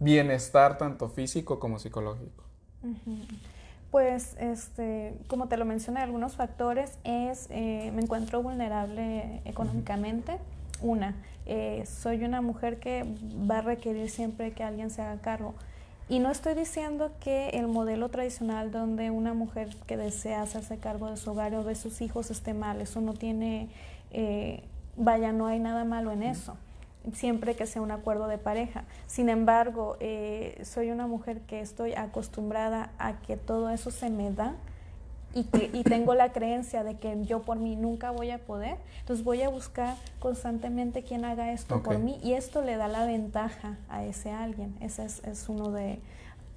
[0.03, 2.45] bienestar tanto físico como psicológico.
[3.91, 10.39] Pues, este, como te lo mencioné, algunos factores es, eh, me encuentro vulnerable económicamente.
[10.81, 11.15] Una,
[11.47, 13.05] eh, soy una mujer que
[13.49, 15.55] va a requerir siempre que alguien se haga cargo.
[16.09, 21.11] Y no estoy diciendo que el modelo tradicional donde una mujer que desea hacerse cargo
[21.11, 23.69] de su hogar o de sus hijos esté mal, eso no tiene,
[24.11, 24.65] eh,
[24.97, 26.57] vaya, no hay nada malo en eso
[27.13, 28.85] siempre que sea un acuerdo de pareja.
[29.07, 34.31] Sin embargo, eh, soy una mujer que estoy acostumbrada a que todo eso se me
[34.31, 34.55] da
[35.35, 38.77] y, que, y tengo la creencia de que yo por mí nunca voy a poder,
[39.01, 43.07] entonces voy a buscar constantemente quien haga esto por mí y esto le da la
[43.07, 44.77] ventaja a ese alguien.
[44.81, 46.01] Ese es, es uno, de,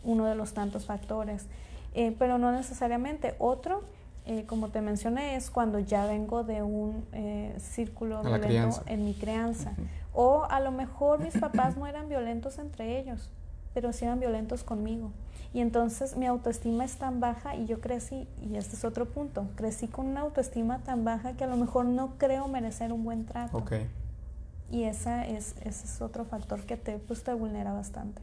[0.04, 1.48] uno de los tantos factores.
[1.96, 3.36] Eh, pero no necesariamente.
[3.40, 3.84] Otro,
[4.26, 9.14] eh, como te mencioné, es cuando ya vengo de un eh, círculo violento en mi
[9.14, 9.74] crianza.
[10.15, 13.30] O a lo mejor mis papás no eran violentos entre ellos,
[13.73, 15.12] pero sí eran violentos conmigo.
[15.54, 19.47] Y entonces mi autoestima es tan baja y yo crecí, y este es otro punto,
[19.56, 23.25] crecí con una autoestima tan baja que a lo mejor no creo merecer un buen
[23.25, 23.58] trato.
[23.58, 23.88] Okay.
[24.71, 28.21] Y esa es, ese es otro factor que te, pues, te vulnera bastante.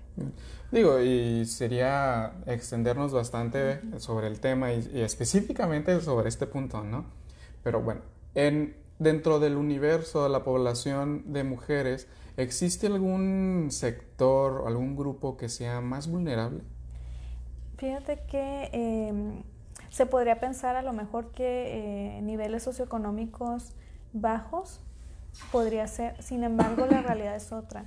[0.73, 7.05] Digo, y sería extendernos bastante sobre el tema y, específicamente sobre este punto, ¿no?
[7.63, 8.01] Pero bueno,
[8.35, 15.49] en, dentro del universo de la población de mujeres, ¿existe algún sector algún grupo que
[15.49, 16.63] sea más vulnerable?
[17.77, 19.43] Fíjate que em,
[19.91, 23.73] se podría pensar a lo mejor que eh, niveles socioeconómicos
[24.13, 24.81] bajos
[25.51, 27.87] podría ser, sin embargo la realidad es otra.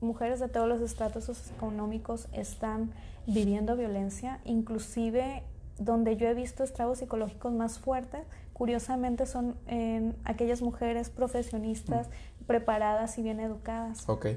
[0.00, 2.92] Mujeres de todos los estratos socioeconómicos están
[3.26, 5.42] viviendo violencia, inclusive
[5.78, 8.22] donde yo he visto estragos psicológicos más fuertes,
[8.54, 12.44] curiosamente son en aquellas mujeres profesionistas, mm.
[12.46, 14.08] preparadas y bien educadas.
[14.08, 14.28] Ok.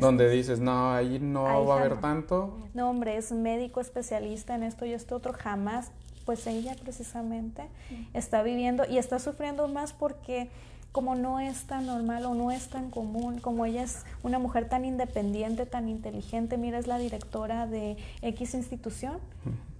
[0.00, 2.58] donde dices, no, ahí no va a haber tanto.
[2.74, 5.92] No, hombre, es médico especialista en esto y esto otro, jamás.
[6.24, 8.16] Pues ella precisamente mm.
[8.16, 10.50] está viviendo y está sufriendo más porque
[10.92, 14.68] como no es tan normal o no es tan común, como ella es una mujer
[14.68, 19.18] tan independiente, tan inteligente, mira, es la directora de X institución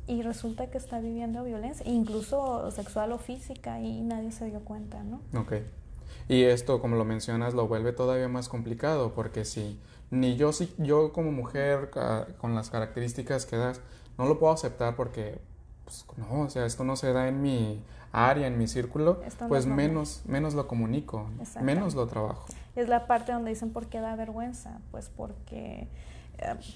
[0.08, 5.02] y resulta que está viviendo violencia, incluso sexual o física, y nadie se dio cuenta,
[5.04, 5.20] ¿no?
[5.38, 5.52] Ok.
[6.28, 9.78] Y esto, como lo mencionas, lo vuelve todavía más complicado, porque si
[10.10, 11.90] ni yo, si, yo como mujer
[12.38, 13.80] con las características que das,
[14.16, 15.40] no lo puedo aceptar porque,
[15.84, 19.66] pues, no, o sea, esto no se da en mi área, en mi círculo, pues
[19.66, 21.28] menos, menos lo comunico,
[21.62, 22.46] menos lo trabajo.
[22.74, 25.88] Es la parte donde dicen por qué da vergüenza, pues porque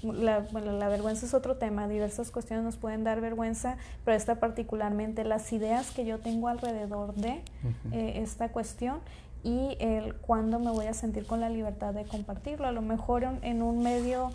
[0.03, 4.37] la, bueno, la vergüenza es otro tema, diversas cuestiones nos pueden dar vergüenza, pero esta
[4.37, 7.43] particularmente las ideas que yo tengo alrededor de
[7.93, 9.01] eh, esta cuestión
[9.45, 12.67] y el cuándo me voy a sentir con la libertad de compartirlo.
[12.67, 14.31] A lo mejor en un medio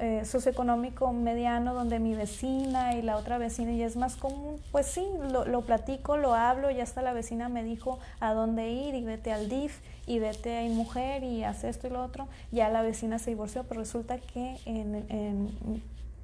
[0.00, 4.86] eh, socioeconómico mediano donde mi vecina y la otra vecina y es más común, pues
[4.86, 9.02] sí, lo, platico, lo hablo, ya hasta la vecina me dijo a dónde ir y
[9.02, 12.82] vete al DIF y vete a mujer y haz esto y lo otro, ya la
[12.82, 15.04] vecina se divorció, pero resulta que en,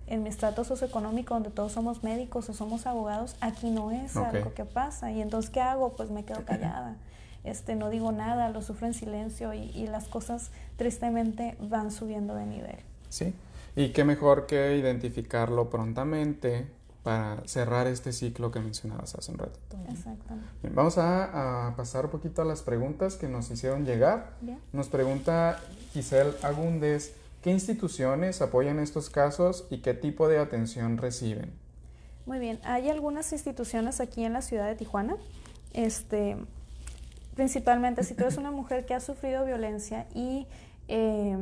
[0.07, 4.55] en, mi estrato socioeconómico donde todos somos médicos o somos abogados, aquí no es algo
[4.55, 5.95] que pasa y entonces ¿qué hago?
[5.97, 6.95] Pues me quedo callada.
[7.43, 12.37] Este, no digo nada, lo sufro en silencio y, y las cosas tristemente van subiendo
[12.37, 12.77] de nivel.
[13.09, 13.35] Sí,
[13.77, 16.67] y qué mejor que identificarlo prontamente
[17.03, 19.77] para cerrar este ciclo que mencionabas hace un ratito.
[19.91, 20.49] Exactamente.
[20.73, 24.37] vamos a, pasar un poquito a las preguntas que nos hicieron llegar.
[24.73, 25.61] Nos pregunta
[25.93, 31.53] Giselle Agúndez, ¿qué instituciones apoyan estos casos y qué tipo de atención reciben?
[32.25, 35.17] Muy bien, hay algunas instituciones aquí en la ciudad de Tijuana.
[35.75, 36.39] Este,
[37.35, 40.47] principalmente si tú eres una mujer que ha sufrido violencia y
[40.89, 41.37] eh,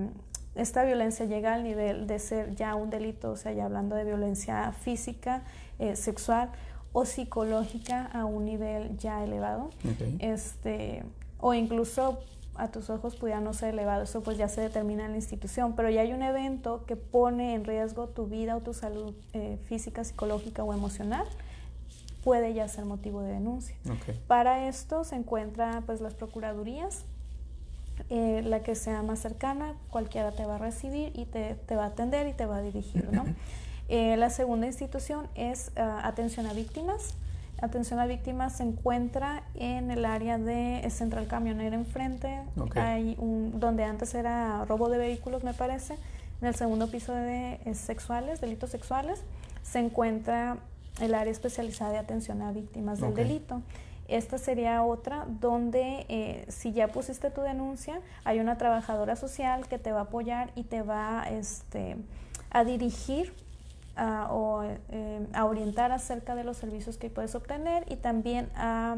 [0.54, 4.04] esta violencia llega al nivel de ser ya un delito, o sea, ya hablando de
[4.04, 5.42] violencia física,
[5.78, 6.50] eh, sexual
[6.92, 9.70] o psicológica a un nivel ya elevado,
[10.18, 11.04] este,
[11.40, 12.20] o incluso
[12.54, 15.74] a tus ojos pudiera no ser elevado, eso pues ya se determina en la institución,
[15.74, 19.58] pero ya hay un evento que pone en riesgo tu vida o tu salud eh,
[19.64, 21.26] física, psicológica o emocional,
[22.22, 23.74] puede ya ser motivo de denuncia.
[24.26, 27.04] Para esto se encuentran pues las procuradurías,
[28.10, 31.86] eh, la que sea más cercana, cualquiera te va a recibir y te, va a
[31.88, 33.08] atender y te va a dirigir.
[33.12, 33.24] ¿no?
[33.88, 37.14] Eh, la segunda institución es ah, atención a víctimas.
[37.60, 42.40] Atención a víctimas se encuentra en el área de Central Camionera enfrente,
[42.74, 45.98] hay un, donde antes era robo de vehículos, me parece.
[46.40, 49.20] En el segundo piso de sexuales, delitos sexuales,
[49.62, 50.56] se encuentra
[51.00, 53.62] el área especializada de atención a víctimas del delito.
[54.12, 59.78] Esta sería otra donde eh, si ya pusiste tu denuncia, hay una trabajadora social que
[59.78, 61.96] te va a apoyar y te va este,
[62.50, 63.32] a dirigir
[64.28, 68.96] o eh, a orientar acerca de los servicios que puedes obtener y también a,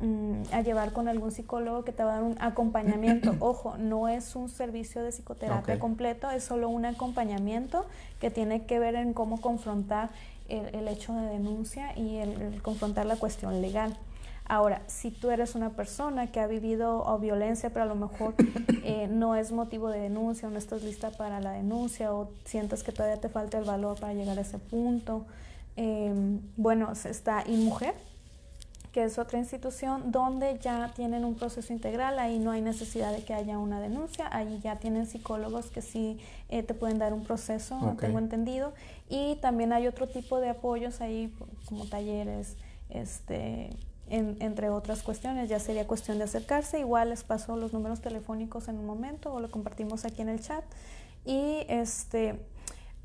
[0.00, 3.36] mm, a, llevar con algún psicólogo que te va a dar un acompañamiento.
[3.40, 7.86] Ojo, no es un servicio de psicoterapia completo, es solo un acompañamiento
[8.18, 10.10] que tiene que ver en cómo confrontar
[10.48, 13.96] el, hecho de denuncia y el confrontar la cuestión legal.
[14.50, 18.34] Ahora, si tú eres una persona que ha vivido violencia, pero a lo mejor
[18.82, 22.82] eh, no es motivo de denuncia o no estás lista para la denuncia o sientes
[22.82, 25.24] que todavía te falta el valor para llegar a ese punto,
[25.76, 27.94] em, bueno, está InMujer,
[28.90, 33.22] que es otra institución donde ya tienen un proceso integral, ahí no hay necesidad de
[33.22, 37.22] que haya una denuncia, ahí ya tienen psicólogos que sí eh, te pueden dar un
[37.22, 38.72] proceso, tengo entendido,
[39.08, 41.32] y también hay otro tipo de apoyos ahí
[41.68, 42.56] como talleres,
[42.88, 43.70] este,
[44.10, 48.78] entre otras cuestiones, ya sería cuestión de acercarse, igual les paso los números telefónicos en
[48.78, 50.64] un momento o lo compartimos aquí en el chat.
[51.24, 52.38] Y este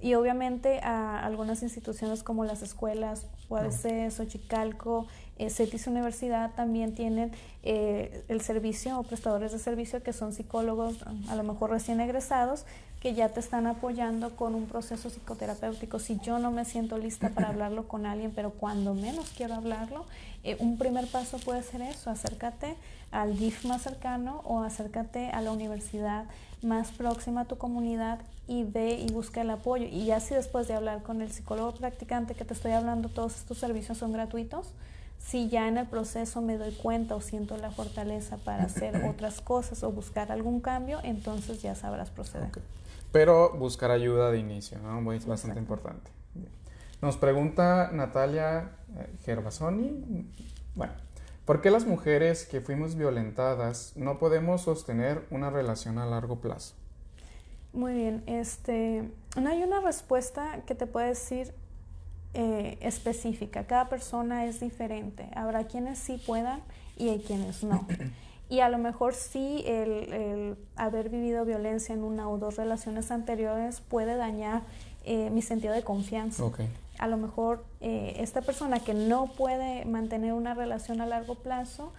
[0.01, 7.32] y obviamente a algunas instituciones como las escuelas, UADC, Xochicalco, eh, CETIS Universidad también tienen
[7.64, 10.97] eh, el servicio o prestadores de servicio que son psicólogos
[11.30, 12.66] a lo mejor recién egresados
[13.06, 15.99] que ya te están apoyando con un proceso psicoterapéutico.
[15.99, 20.06] Si yo no me siento lista para hablarlo con alguien, pero cuando menos quiero hablarlo,
[20.43, 22.76] eh, un primer paso puede ser eso, acércate
[23.12, 26.26] al DIF más cercano o acércate a la universidad
[26.64, 29.86] más próxima a tu comunidad y ve y busca el apoyo.
[29.86, 33.36] Y ya si después de hablar con el psicólogo practicante que te estoy hablando, todos
[33.36, 34.66] estos servicios son gratuitos,
[35.20, 39.41] si ya en el proceso me doy cuenta o siento la fortaleza para hacer otras
[39.41, 42.49] cosas o buscar algún cambio, entonces ya sabrás proceder.
[43.12, 45.14] Pero buscar ayuda de inicio, ¿no?
[45.14, 46.12] Es bastante importante.
[47.01, 50.32] Nos pregunta Natalia eh, Gervasoni,
[50.76, 50.93] bueno,
[51.45, 56.76] ¿por qué las mujeres que fuimos violentadas no podemos sostener una relación a largo plazo?
[57.74, 61.53] Muy bien, este, no hay una respuesta que te pueda decir
[62.34, 63.66] eh, específica.
[63.66, 65.30] Cada persona es diferente.
[65.36, 66.62] Habrá quienes sí puedan
[66.97, 67.88] y hay quienes no.
[68.50, 73.82] Y a lo mejor sí el, haber vivido violencia en una o dos relaciones anteriores
[73.82, 74.62] puede dañar
[75.04, 76.43] eh, mi sentido de confianza.
[77.00, 81.91] A lo mejor eh, esta persona que no puede mantener una relación a largo plazo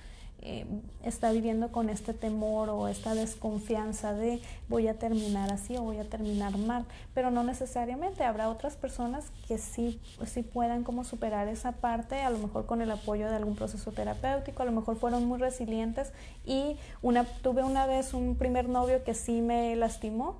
[0.42, 0.66] eh,
[1.02, 5.98] está viviendo con este temor o esta desconfianza de voy a terminar así o voy
[5.98, 6.84] a terminar mal,
[7.14, 8.22] pero no necesariamente.
[8.22, 12.80] Habrá otras personas que sí, sí puedan como superar esa parte, a lo mejor con
[12.80, 16.12] el apoyo de algún proceso terapéutico, a lo mejor fueron muy resilientes
[16.44, 20.36] y una, tuve una vez un primer novio que sí me lastimó,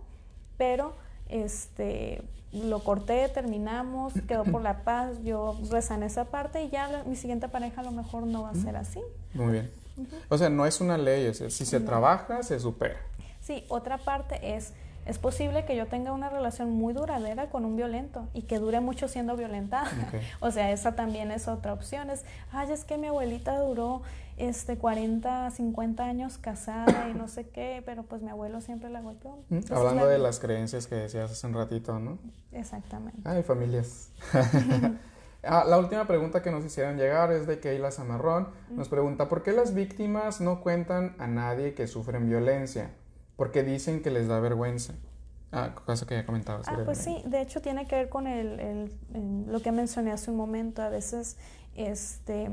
[0.57, 0.95] pero
[1.29, 2.23] este
[2.53, 5.59] lo corté, terminamos, quedó por la paz, yo
[5.91, 8.77] en esa parte y ya mi siguiente pareja a lo mejor no va a ser
[8.77, 9.01] así.
[9.35, 9.86] Muy bien.
[10.29, 12.97] O sea, no es una ley, si se trabaja, se supera.
[13.41, 14.73] Sí, otra parte es,
[15.07, 18.81] es posible que yo tenga una relación muy duradera con un violento y que dure
[18.81, 19.91] mucho siendo violentada.
[20.41, 22.11] o sea, esa también es otra opción.
[22.11, 24.03] Es, ay, es que mi abuelita duró
[24.37, 29.01] este 40, 50 años casada y no sé qué, pero pues mi abuelo siempre la
[29.01, 29.39] golpeó.
[29.71, 32.19] Hablando de las creencias que decías hace un ratito, ¿no?
[32.53, 33.21] Exactamente.
[33.25, 34.11] Ay, familias.
[35.47, 38.49] Ah, la última pregunta que nos hicieron llegar es de Keila Zamarrón.
[38.71, 42.91] Nos pregunta, ¿por qué las víctimas no cuentan a nadie que sufren violencia?
[43.37, 44.95] Porque dicen que les da vergüenza.
[45.53, 46.67] Ah, cosa que ya comentabas.
[46.69, 48.93] Ah, pues sí, de hecho tiene que ver con el,
[49.47, 50.83] lo que mencioné hace un momento.
[50.83, 51.37] A veces,
[51.75, 52.49] este,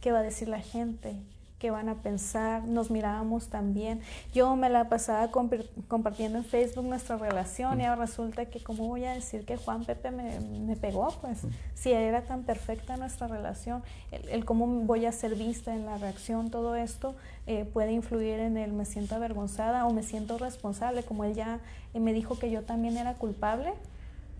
[0.00, 1.22] ¿qué va a decir la gente?
[1.58, 4.00] Qué van a pensar, nos mirábamos también.
[4.34, 9.04] Yo me la pasaba compartiendo en Facebook nuestra relación y ahora resulta que cómo voy
[9.04, 11.42] a decir que Juan Pepe me, pegó, pues
[11.74, 16.50] si era tan perfecta nuestra relación, el, cómo voy a ser vista en la reacción,
[16.50, 17.14] todo esto
[17.46, 21.60] eh, puede influir en el me siento avergonzada o me siento responsable, como él ya
[21.94, 23.72] eh, me dijo que yo también era culpable,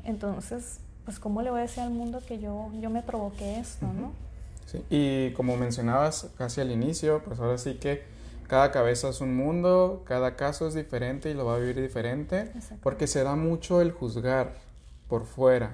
[0.05, 3.87] entonces pues cómo le voy a decir al mundo que yo, yo me provoqué esto,
[3.87, 4.13] ¿no?
[4.91, 8.03] Y como mencionabas casi al inicio, pues ahora sí que
[8.49, 12.53] cada cabeza es un mundo, cada caso es diferente y lo va a vivir diferente,
[12.83, 14.55] porque se da mucho el juzgar
[15.09, 15.73] por fuera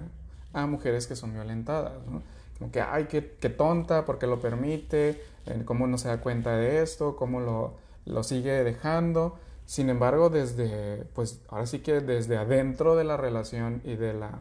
[0.53, 2.23] a mujeres que son violentadas, ¿no?
[2.59, 6.83] Como que, ay, qué, tonta, porque lo permite, eh, cómo no se da cuenta de
[6.83, 7.75] esto, cómo lo,
[8.05, 9.37] lo sigue dejando.
[9.67, 14.41] Sin embargo, desde, pues ahora sí que desde adentro de la relación y de la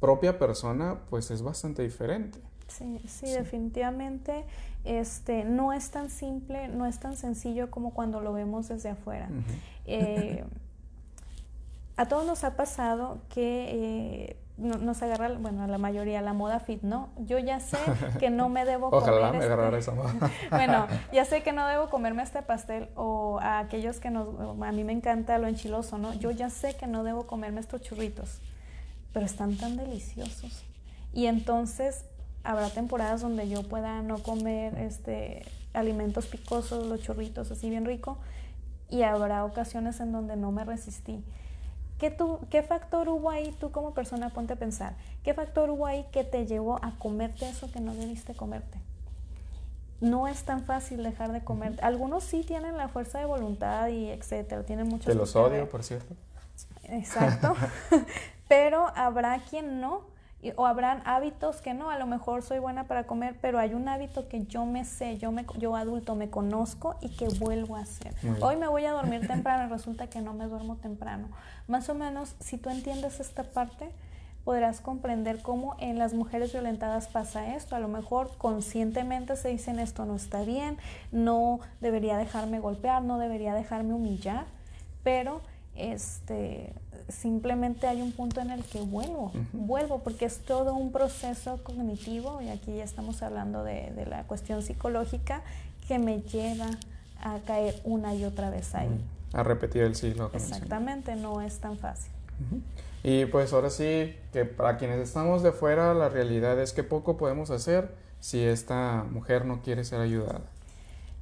[0.00, 2.38] propia persona, pues es bastante diferente.
[2.68, 4.44] Sí, sí, definitivamente
[4.84, 9.28] este, no es tan simple, no es tan sencillo como cuando lo vemos desde afuera.
[9.86, 10.44] Eh,
[11.96, 16.58] a todos nos ha pasado que eh, nos agarra, bueno, a la mayoría la moda
[16.58, 17.10] fit, ¿no?
[17.18, 17.78] Yo ya sé
[18.18, 20.14] que no me debo Ojalá me este esa moda.
[20.50, 24.72] bueno, ya sé que no debo comerme este pastel o a aquellos que nos, a
[24.72, 26.12] mí me encanta lo enchiloso, ¿no?
[26.14, 28.40] Yo ya sé que no debo comerme estos churritos,
[29.12, 30.64] pero están tan deliciosos.
[31.12, 32.04] Y entonces
[32.44, 38.18] habrá temporadas donde yo pueda no comer este, alimentos picosos, los churritos, así bien rico,
[38.90, 41.22] y habrá ocasiones en donde no me resistí.
[41.98, 44.30] ¿Qué, tú, ¿Qué factor hubo ahí tú como persona?
[44.30, 44.94] Ponte a pensar.
[45.24, 48.78] ¿Qué factor hubo ahí que te llevó a comerte eso que no debiste comerte?
[50.00, 51.76] No es tan fácil dejar de comer.
[51.82, 55.10] Algunos sí tienen la fuerza de voluntad y etcétera, tienen mucho.
[55.10, 56.14] Te los odio, por cierto.
[56.84, 57.56] Exacto.
[58.48, 60.02] Pero habrá quien no
[60.56, 63.88] o habrán hábitos que no, a lo mejor soy buena para comer, pero hay un
[63.88, 67.80] hábito que yo me sé, yo, me, yo adulto me conozco y que vuelvo a
[67.80, 68.14] hacer.
[68.40, 71.28] Hoy me voy a dormir temprano y resulta que no me duermo temprano.
[71.66, 73.90] Más o menos, si tú entiendes esta parte,
[74.44, 77.74] podrás comprender cómo en las mujeres violentadas pasa esto.
[77.74, 80.78] A lo mejor conscientemente se dicen esto no está bien,
[81.10, 84.46] no debería dejarme golpear, no debería dejarme humillar,
[85.02, 85.42] pero
[85.78, 86.72] este,
[87.08, 92.40] simplemente hay un punto en el que vuelvo, vuelvo, porque es todo un proceso cognitivo,
[92.42, 95.42] y aquí ya estamos hablando de, la cuestión psicológica,
[95.86, 96.68] que me lleva
[97.20, 98.88] a caer una y otra vez ahí.
[99.32, 100.30] A repetir el ciclo.
[100.34, 102.12] Exactamente, no es tan fácil.
[103.02, 107.16] Y pues ahora sí, que para quienes estamos de fuera, la realidad es que poco
[107.16, 110.42] podemos hacer si esta mujer no quiere ser ayudada.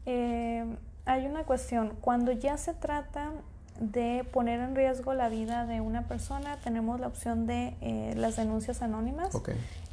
[0.07, 0.65] Eh,
[1.05, 3.33] hay una cuestión, cuando ya se trata
[3.81, 8.37] de poner en riesgo la vida de una persona, tenemos la opción de eh, las
[8.37, 9.35] denuncias anónimas.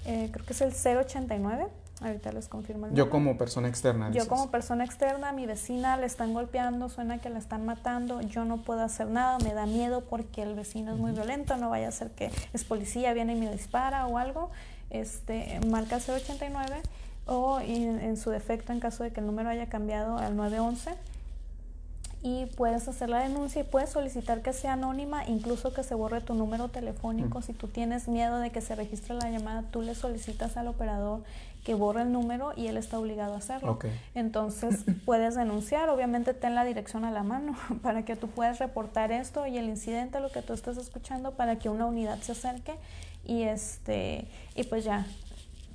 [0.05, 1.67] Eh, creo que es el 089.
[2.01, 2.87] Ahorita les confirmo.
[2.87, 4.11] El Yo como persona externa.
[4.11, 8.43] Yo como persona externa, mi vecina le están golpeando, suena que la están matando, yo
[8.43, 11.87] no puedo hacer nada, me da miedo porque el vecino es muy violento, no vaya
[11.87, 14.49] a ser que es policía, viene y me dispara o algo.
[14.89, 16.81] Este, marca 089
[17.25, 20.91] o en, en su defecto, en caso de que el número haya cambiado al 911
[22.23, 26.21] y puedes hacer la denuncia y puedes solicitar que sea anónima, incluso que se borre
[26.21, 27.41] tu número telefónico.
[27.41, 31.21] Si tú tienes miedo de que se registre la llamada, tú le solicitas al operador
[31.65, 33.77] que borre el número y él está obligado a hacerlo.
[34.15, 39.11] Entonces puedes denunciar, obviamente ten la dirección a la mano para que tú puedas reportar
[39.11, 42.75] esto y el incidente, lo que tú estás escuchando, para que una unidad se acerque
[43.25, 45.05] y este y pues ya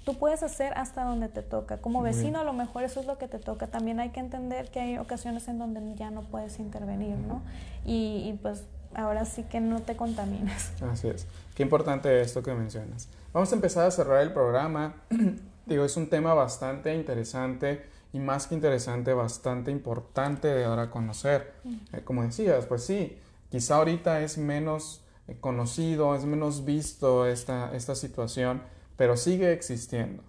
[0.09, 1.77] tú puedes hacer hasta donde te toca.
[1.83, 3.67] Como vecino a lo mejor eso es lo que te toca.
[3.67, 7.43] También hay que entender que hay ocasiones en donde ya no puedes intervenir, ¿no?
[7.85, 8.63] Y, pues
[8.95, 10.73] ahora sí que no te contamines.
[10.91, 11.27] Así es.
[11.55, 13.07] Qué importante esto que mencionas.
[13.35, 14.95] Vamos a empezar a cerrar el programa.
[15.67, 17.85] Digo, es un tema bastante interesante
[18.15, 21.53] y más que interesante, bastante importante de ahora conocer.
[21.93, 23.19] Eh, como decías, pues sí,
[23.51, 28.63] quizá ahorita es menos eh, conocido, es menos visto esta, esta situación,
[28.99, 30.25] pero sigue existiendo.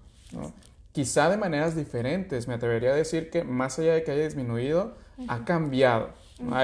[0.94, 4.96] Quizá de maneras diferentes, me atrevería a decir que más allá de que haya disminuido,
[5.28, 6.12] ha cambiado,
[6.52, 6.64] ha,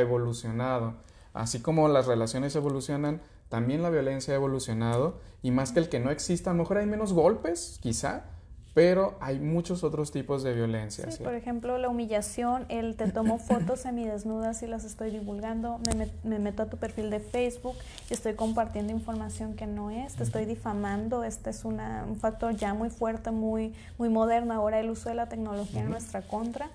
[0.00, 0.94] evolucionado.
[1.32, 6.00] Así como las relaciones evolucionan, también la violencia ha evolucionado y más que el que
[6.00, 8.24] no exista, a lo mejor hay menos golpes, quizá,
[8.76, 11.10] pero hay muchos otros tipos de violencia.
[11.10, 15.80] Sí, por ejemplo, la humillación, el te tomo fotos semidesnudas y las estoy divulgando,
[16.24, 17.74] me, meto a tu perfil de Facebook
[18.10, 21.80] y estoy compartiendo información que no es, te estoy difamando, este es un
[22.20, 26.20] factor ya muy fuerte, muy, muy moderno ahora el uso de la tecnología en nuestra
[26.20, 26.68] contra.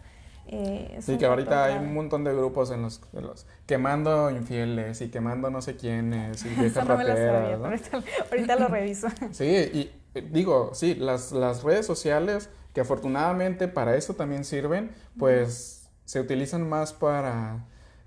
[0.47, 5.09] Eh, sí, que ahorita hay un montón de grupos en los, los, quemando infieles y
[5.09, 9.07] quemando no sé quiénes y viejas no ahorita, lo reviso.
[9.31, 15.89] sí, y digo, sí, las, las redes sociales, que afortunadamente para eso también sirven, pues
[16.05, 17.65] se utilizan más para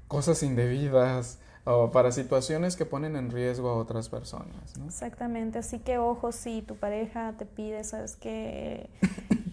[0.09, 4.76] cosas indebidas o para situaciones que ponen en riesgo a otras personas.
[4.78, 4.86] ¿no?
[4.86, 8.90] Exactamente, así que ojo, si tu pareja te pide, sabes que,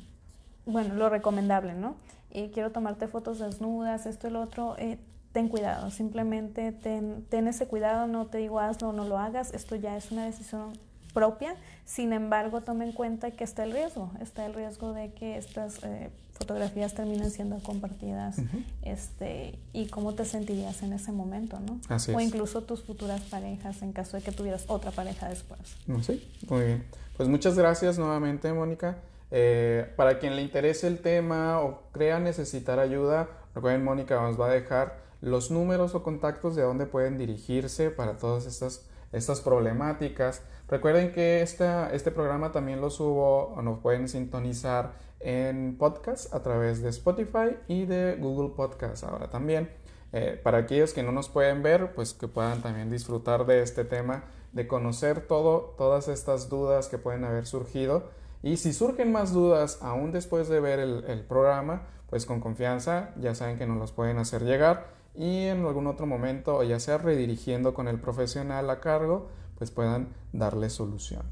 [0.65, 1.95] bueno, lo recomendable, ¿no?
[2.33, 4.97] Y quiero tomarte fotos desnudas, esto y lo otro, eh,
[5.31, 9.53] ten cuidado, simplemente ten, ten, ese cuidado, no te digo hazlo o no lo hagas,
[9.53, 10.73] esto ya es una decisión
[11.13, 11.55] propia,
[11.85, 15.83] sin embargo, tome en cuenta que está el riesgo, está el riesgo de que estas
[15.83, 18.37] eh, fotografías terminen siendo compartidas
[18.81, 21.79] este, y cómo te sentirías en ese momento, ¿no?
[22.15, 25.59] o incluso tus futuras parejas en caso de que tuvieras otra pareja después.
[26.01, 26.85] Sí, muy bien.
[27.17, 28.97] Pues muchas gracias nuevamente, Mónica.
[29.29, 34.47] Eh, para quien le interese el tema o crea necesitar ayuda, recuerden, Mónica nos va
[34.47, 40.41] a dejar los números o contactos de dónde pueden dirigirse para todas estas, estas problemáticas.
[40.67, 46.81] Recuerden que este programa también lo subo o nos pueden sintonizar en podcast a través
[46.81, 49.69] de Spotify y de Google Podcast ahora también.
[50.13, 53.85] Eh, para aquellos que no nos pueden ver, pues que puedan también disfrutar de este
[53.85, 58.09] tema, de conocer todo, todas estas dudas que pueden haber surgido.
[58.43, 63.13] Y si surgen más dudas aún después de ver el, el programa, pues con confianza
[63.17, 66.97] ya saben que nos los pueden hacer llegar y en algún otro momento, ya sea
[66.97, 71.23] redirigiendo con el profesional a cargo, pues puedan darle solución.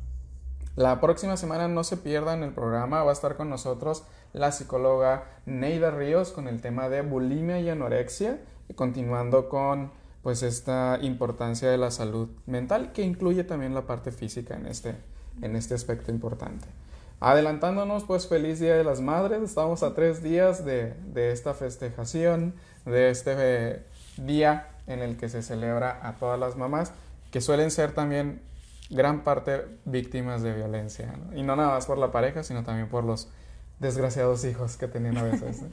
[0.76, 4.04] La próxima semana no se pierdan el programa, va a estar con nosotros
[4.34, 10.44] la psicóloga Neida Ríos con el tema de bulimia y anorexia, y continuando con pues
[10.44, 14.96] esta importancia de la salud mental que incluye también la parte física en este,
[15.42, 16.68] en este aspecto importante.
[17.20, 22.54] Adelantándonos, pues feliz Día de las Madres, estamos a tres días de, de esta festejación,
[22.90, 23.84] de este eh,
[24.18, 26.92] día en el que se celebra a todas las mamás
[27.32, 28.42] que suelen ser también
[28.90, 31.14] gran parte víctimas de violencia.
[31.36, 33.30] Y no nada más por la pareja, sino también por los
[33.80, 35.62] desgraciados hijos que tenían a veces.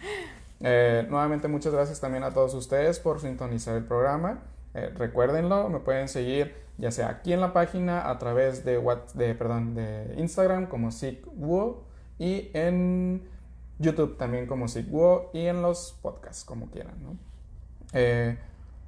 [0.60, 4.38] Eh, nuevamente muchas gracias también a todos ustedes por sintonizar el programa.
[4.72, 8.82] Eh, recuérdenlo, me pueden seguir ya sea aquí en la página a través de,
[9.14, 11.84] de, perdón, de Instagram como SIGWO
[12.18, 13.22] y en
[13.78, 16.94] YouTube también como SIGWO y en los podcasts como quieran.
[17.02, 17.16] ¿no?
[17.92, 18.38] Eh,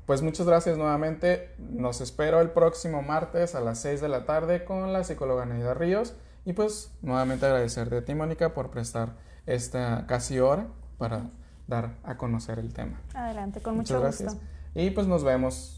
[0.07, 1.55] pues muchas gracias nuevamente.
[1.59, 5.75] Nos espero el próximo martes a las 6 de la tarde con la psicóloga Neida
[5.75, 6.15] Ríos.
[6.45, 11.31] Y pues nuevamente agradecerte a ti, Mónica, por prestar esta casi hora para
[11.67, 13.03] dar a conocer el tema.
[13.15, 14.39] Adelante, con mucho gusto.
[14.75, 15.78] Y pues nos vemos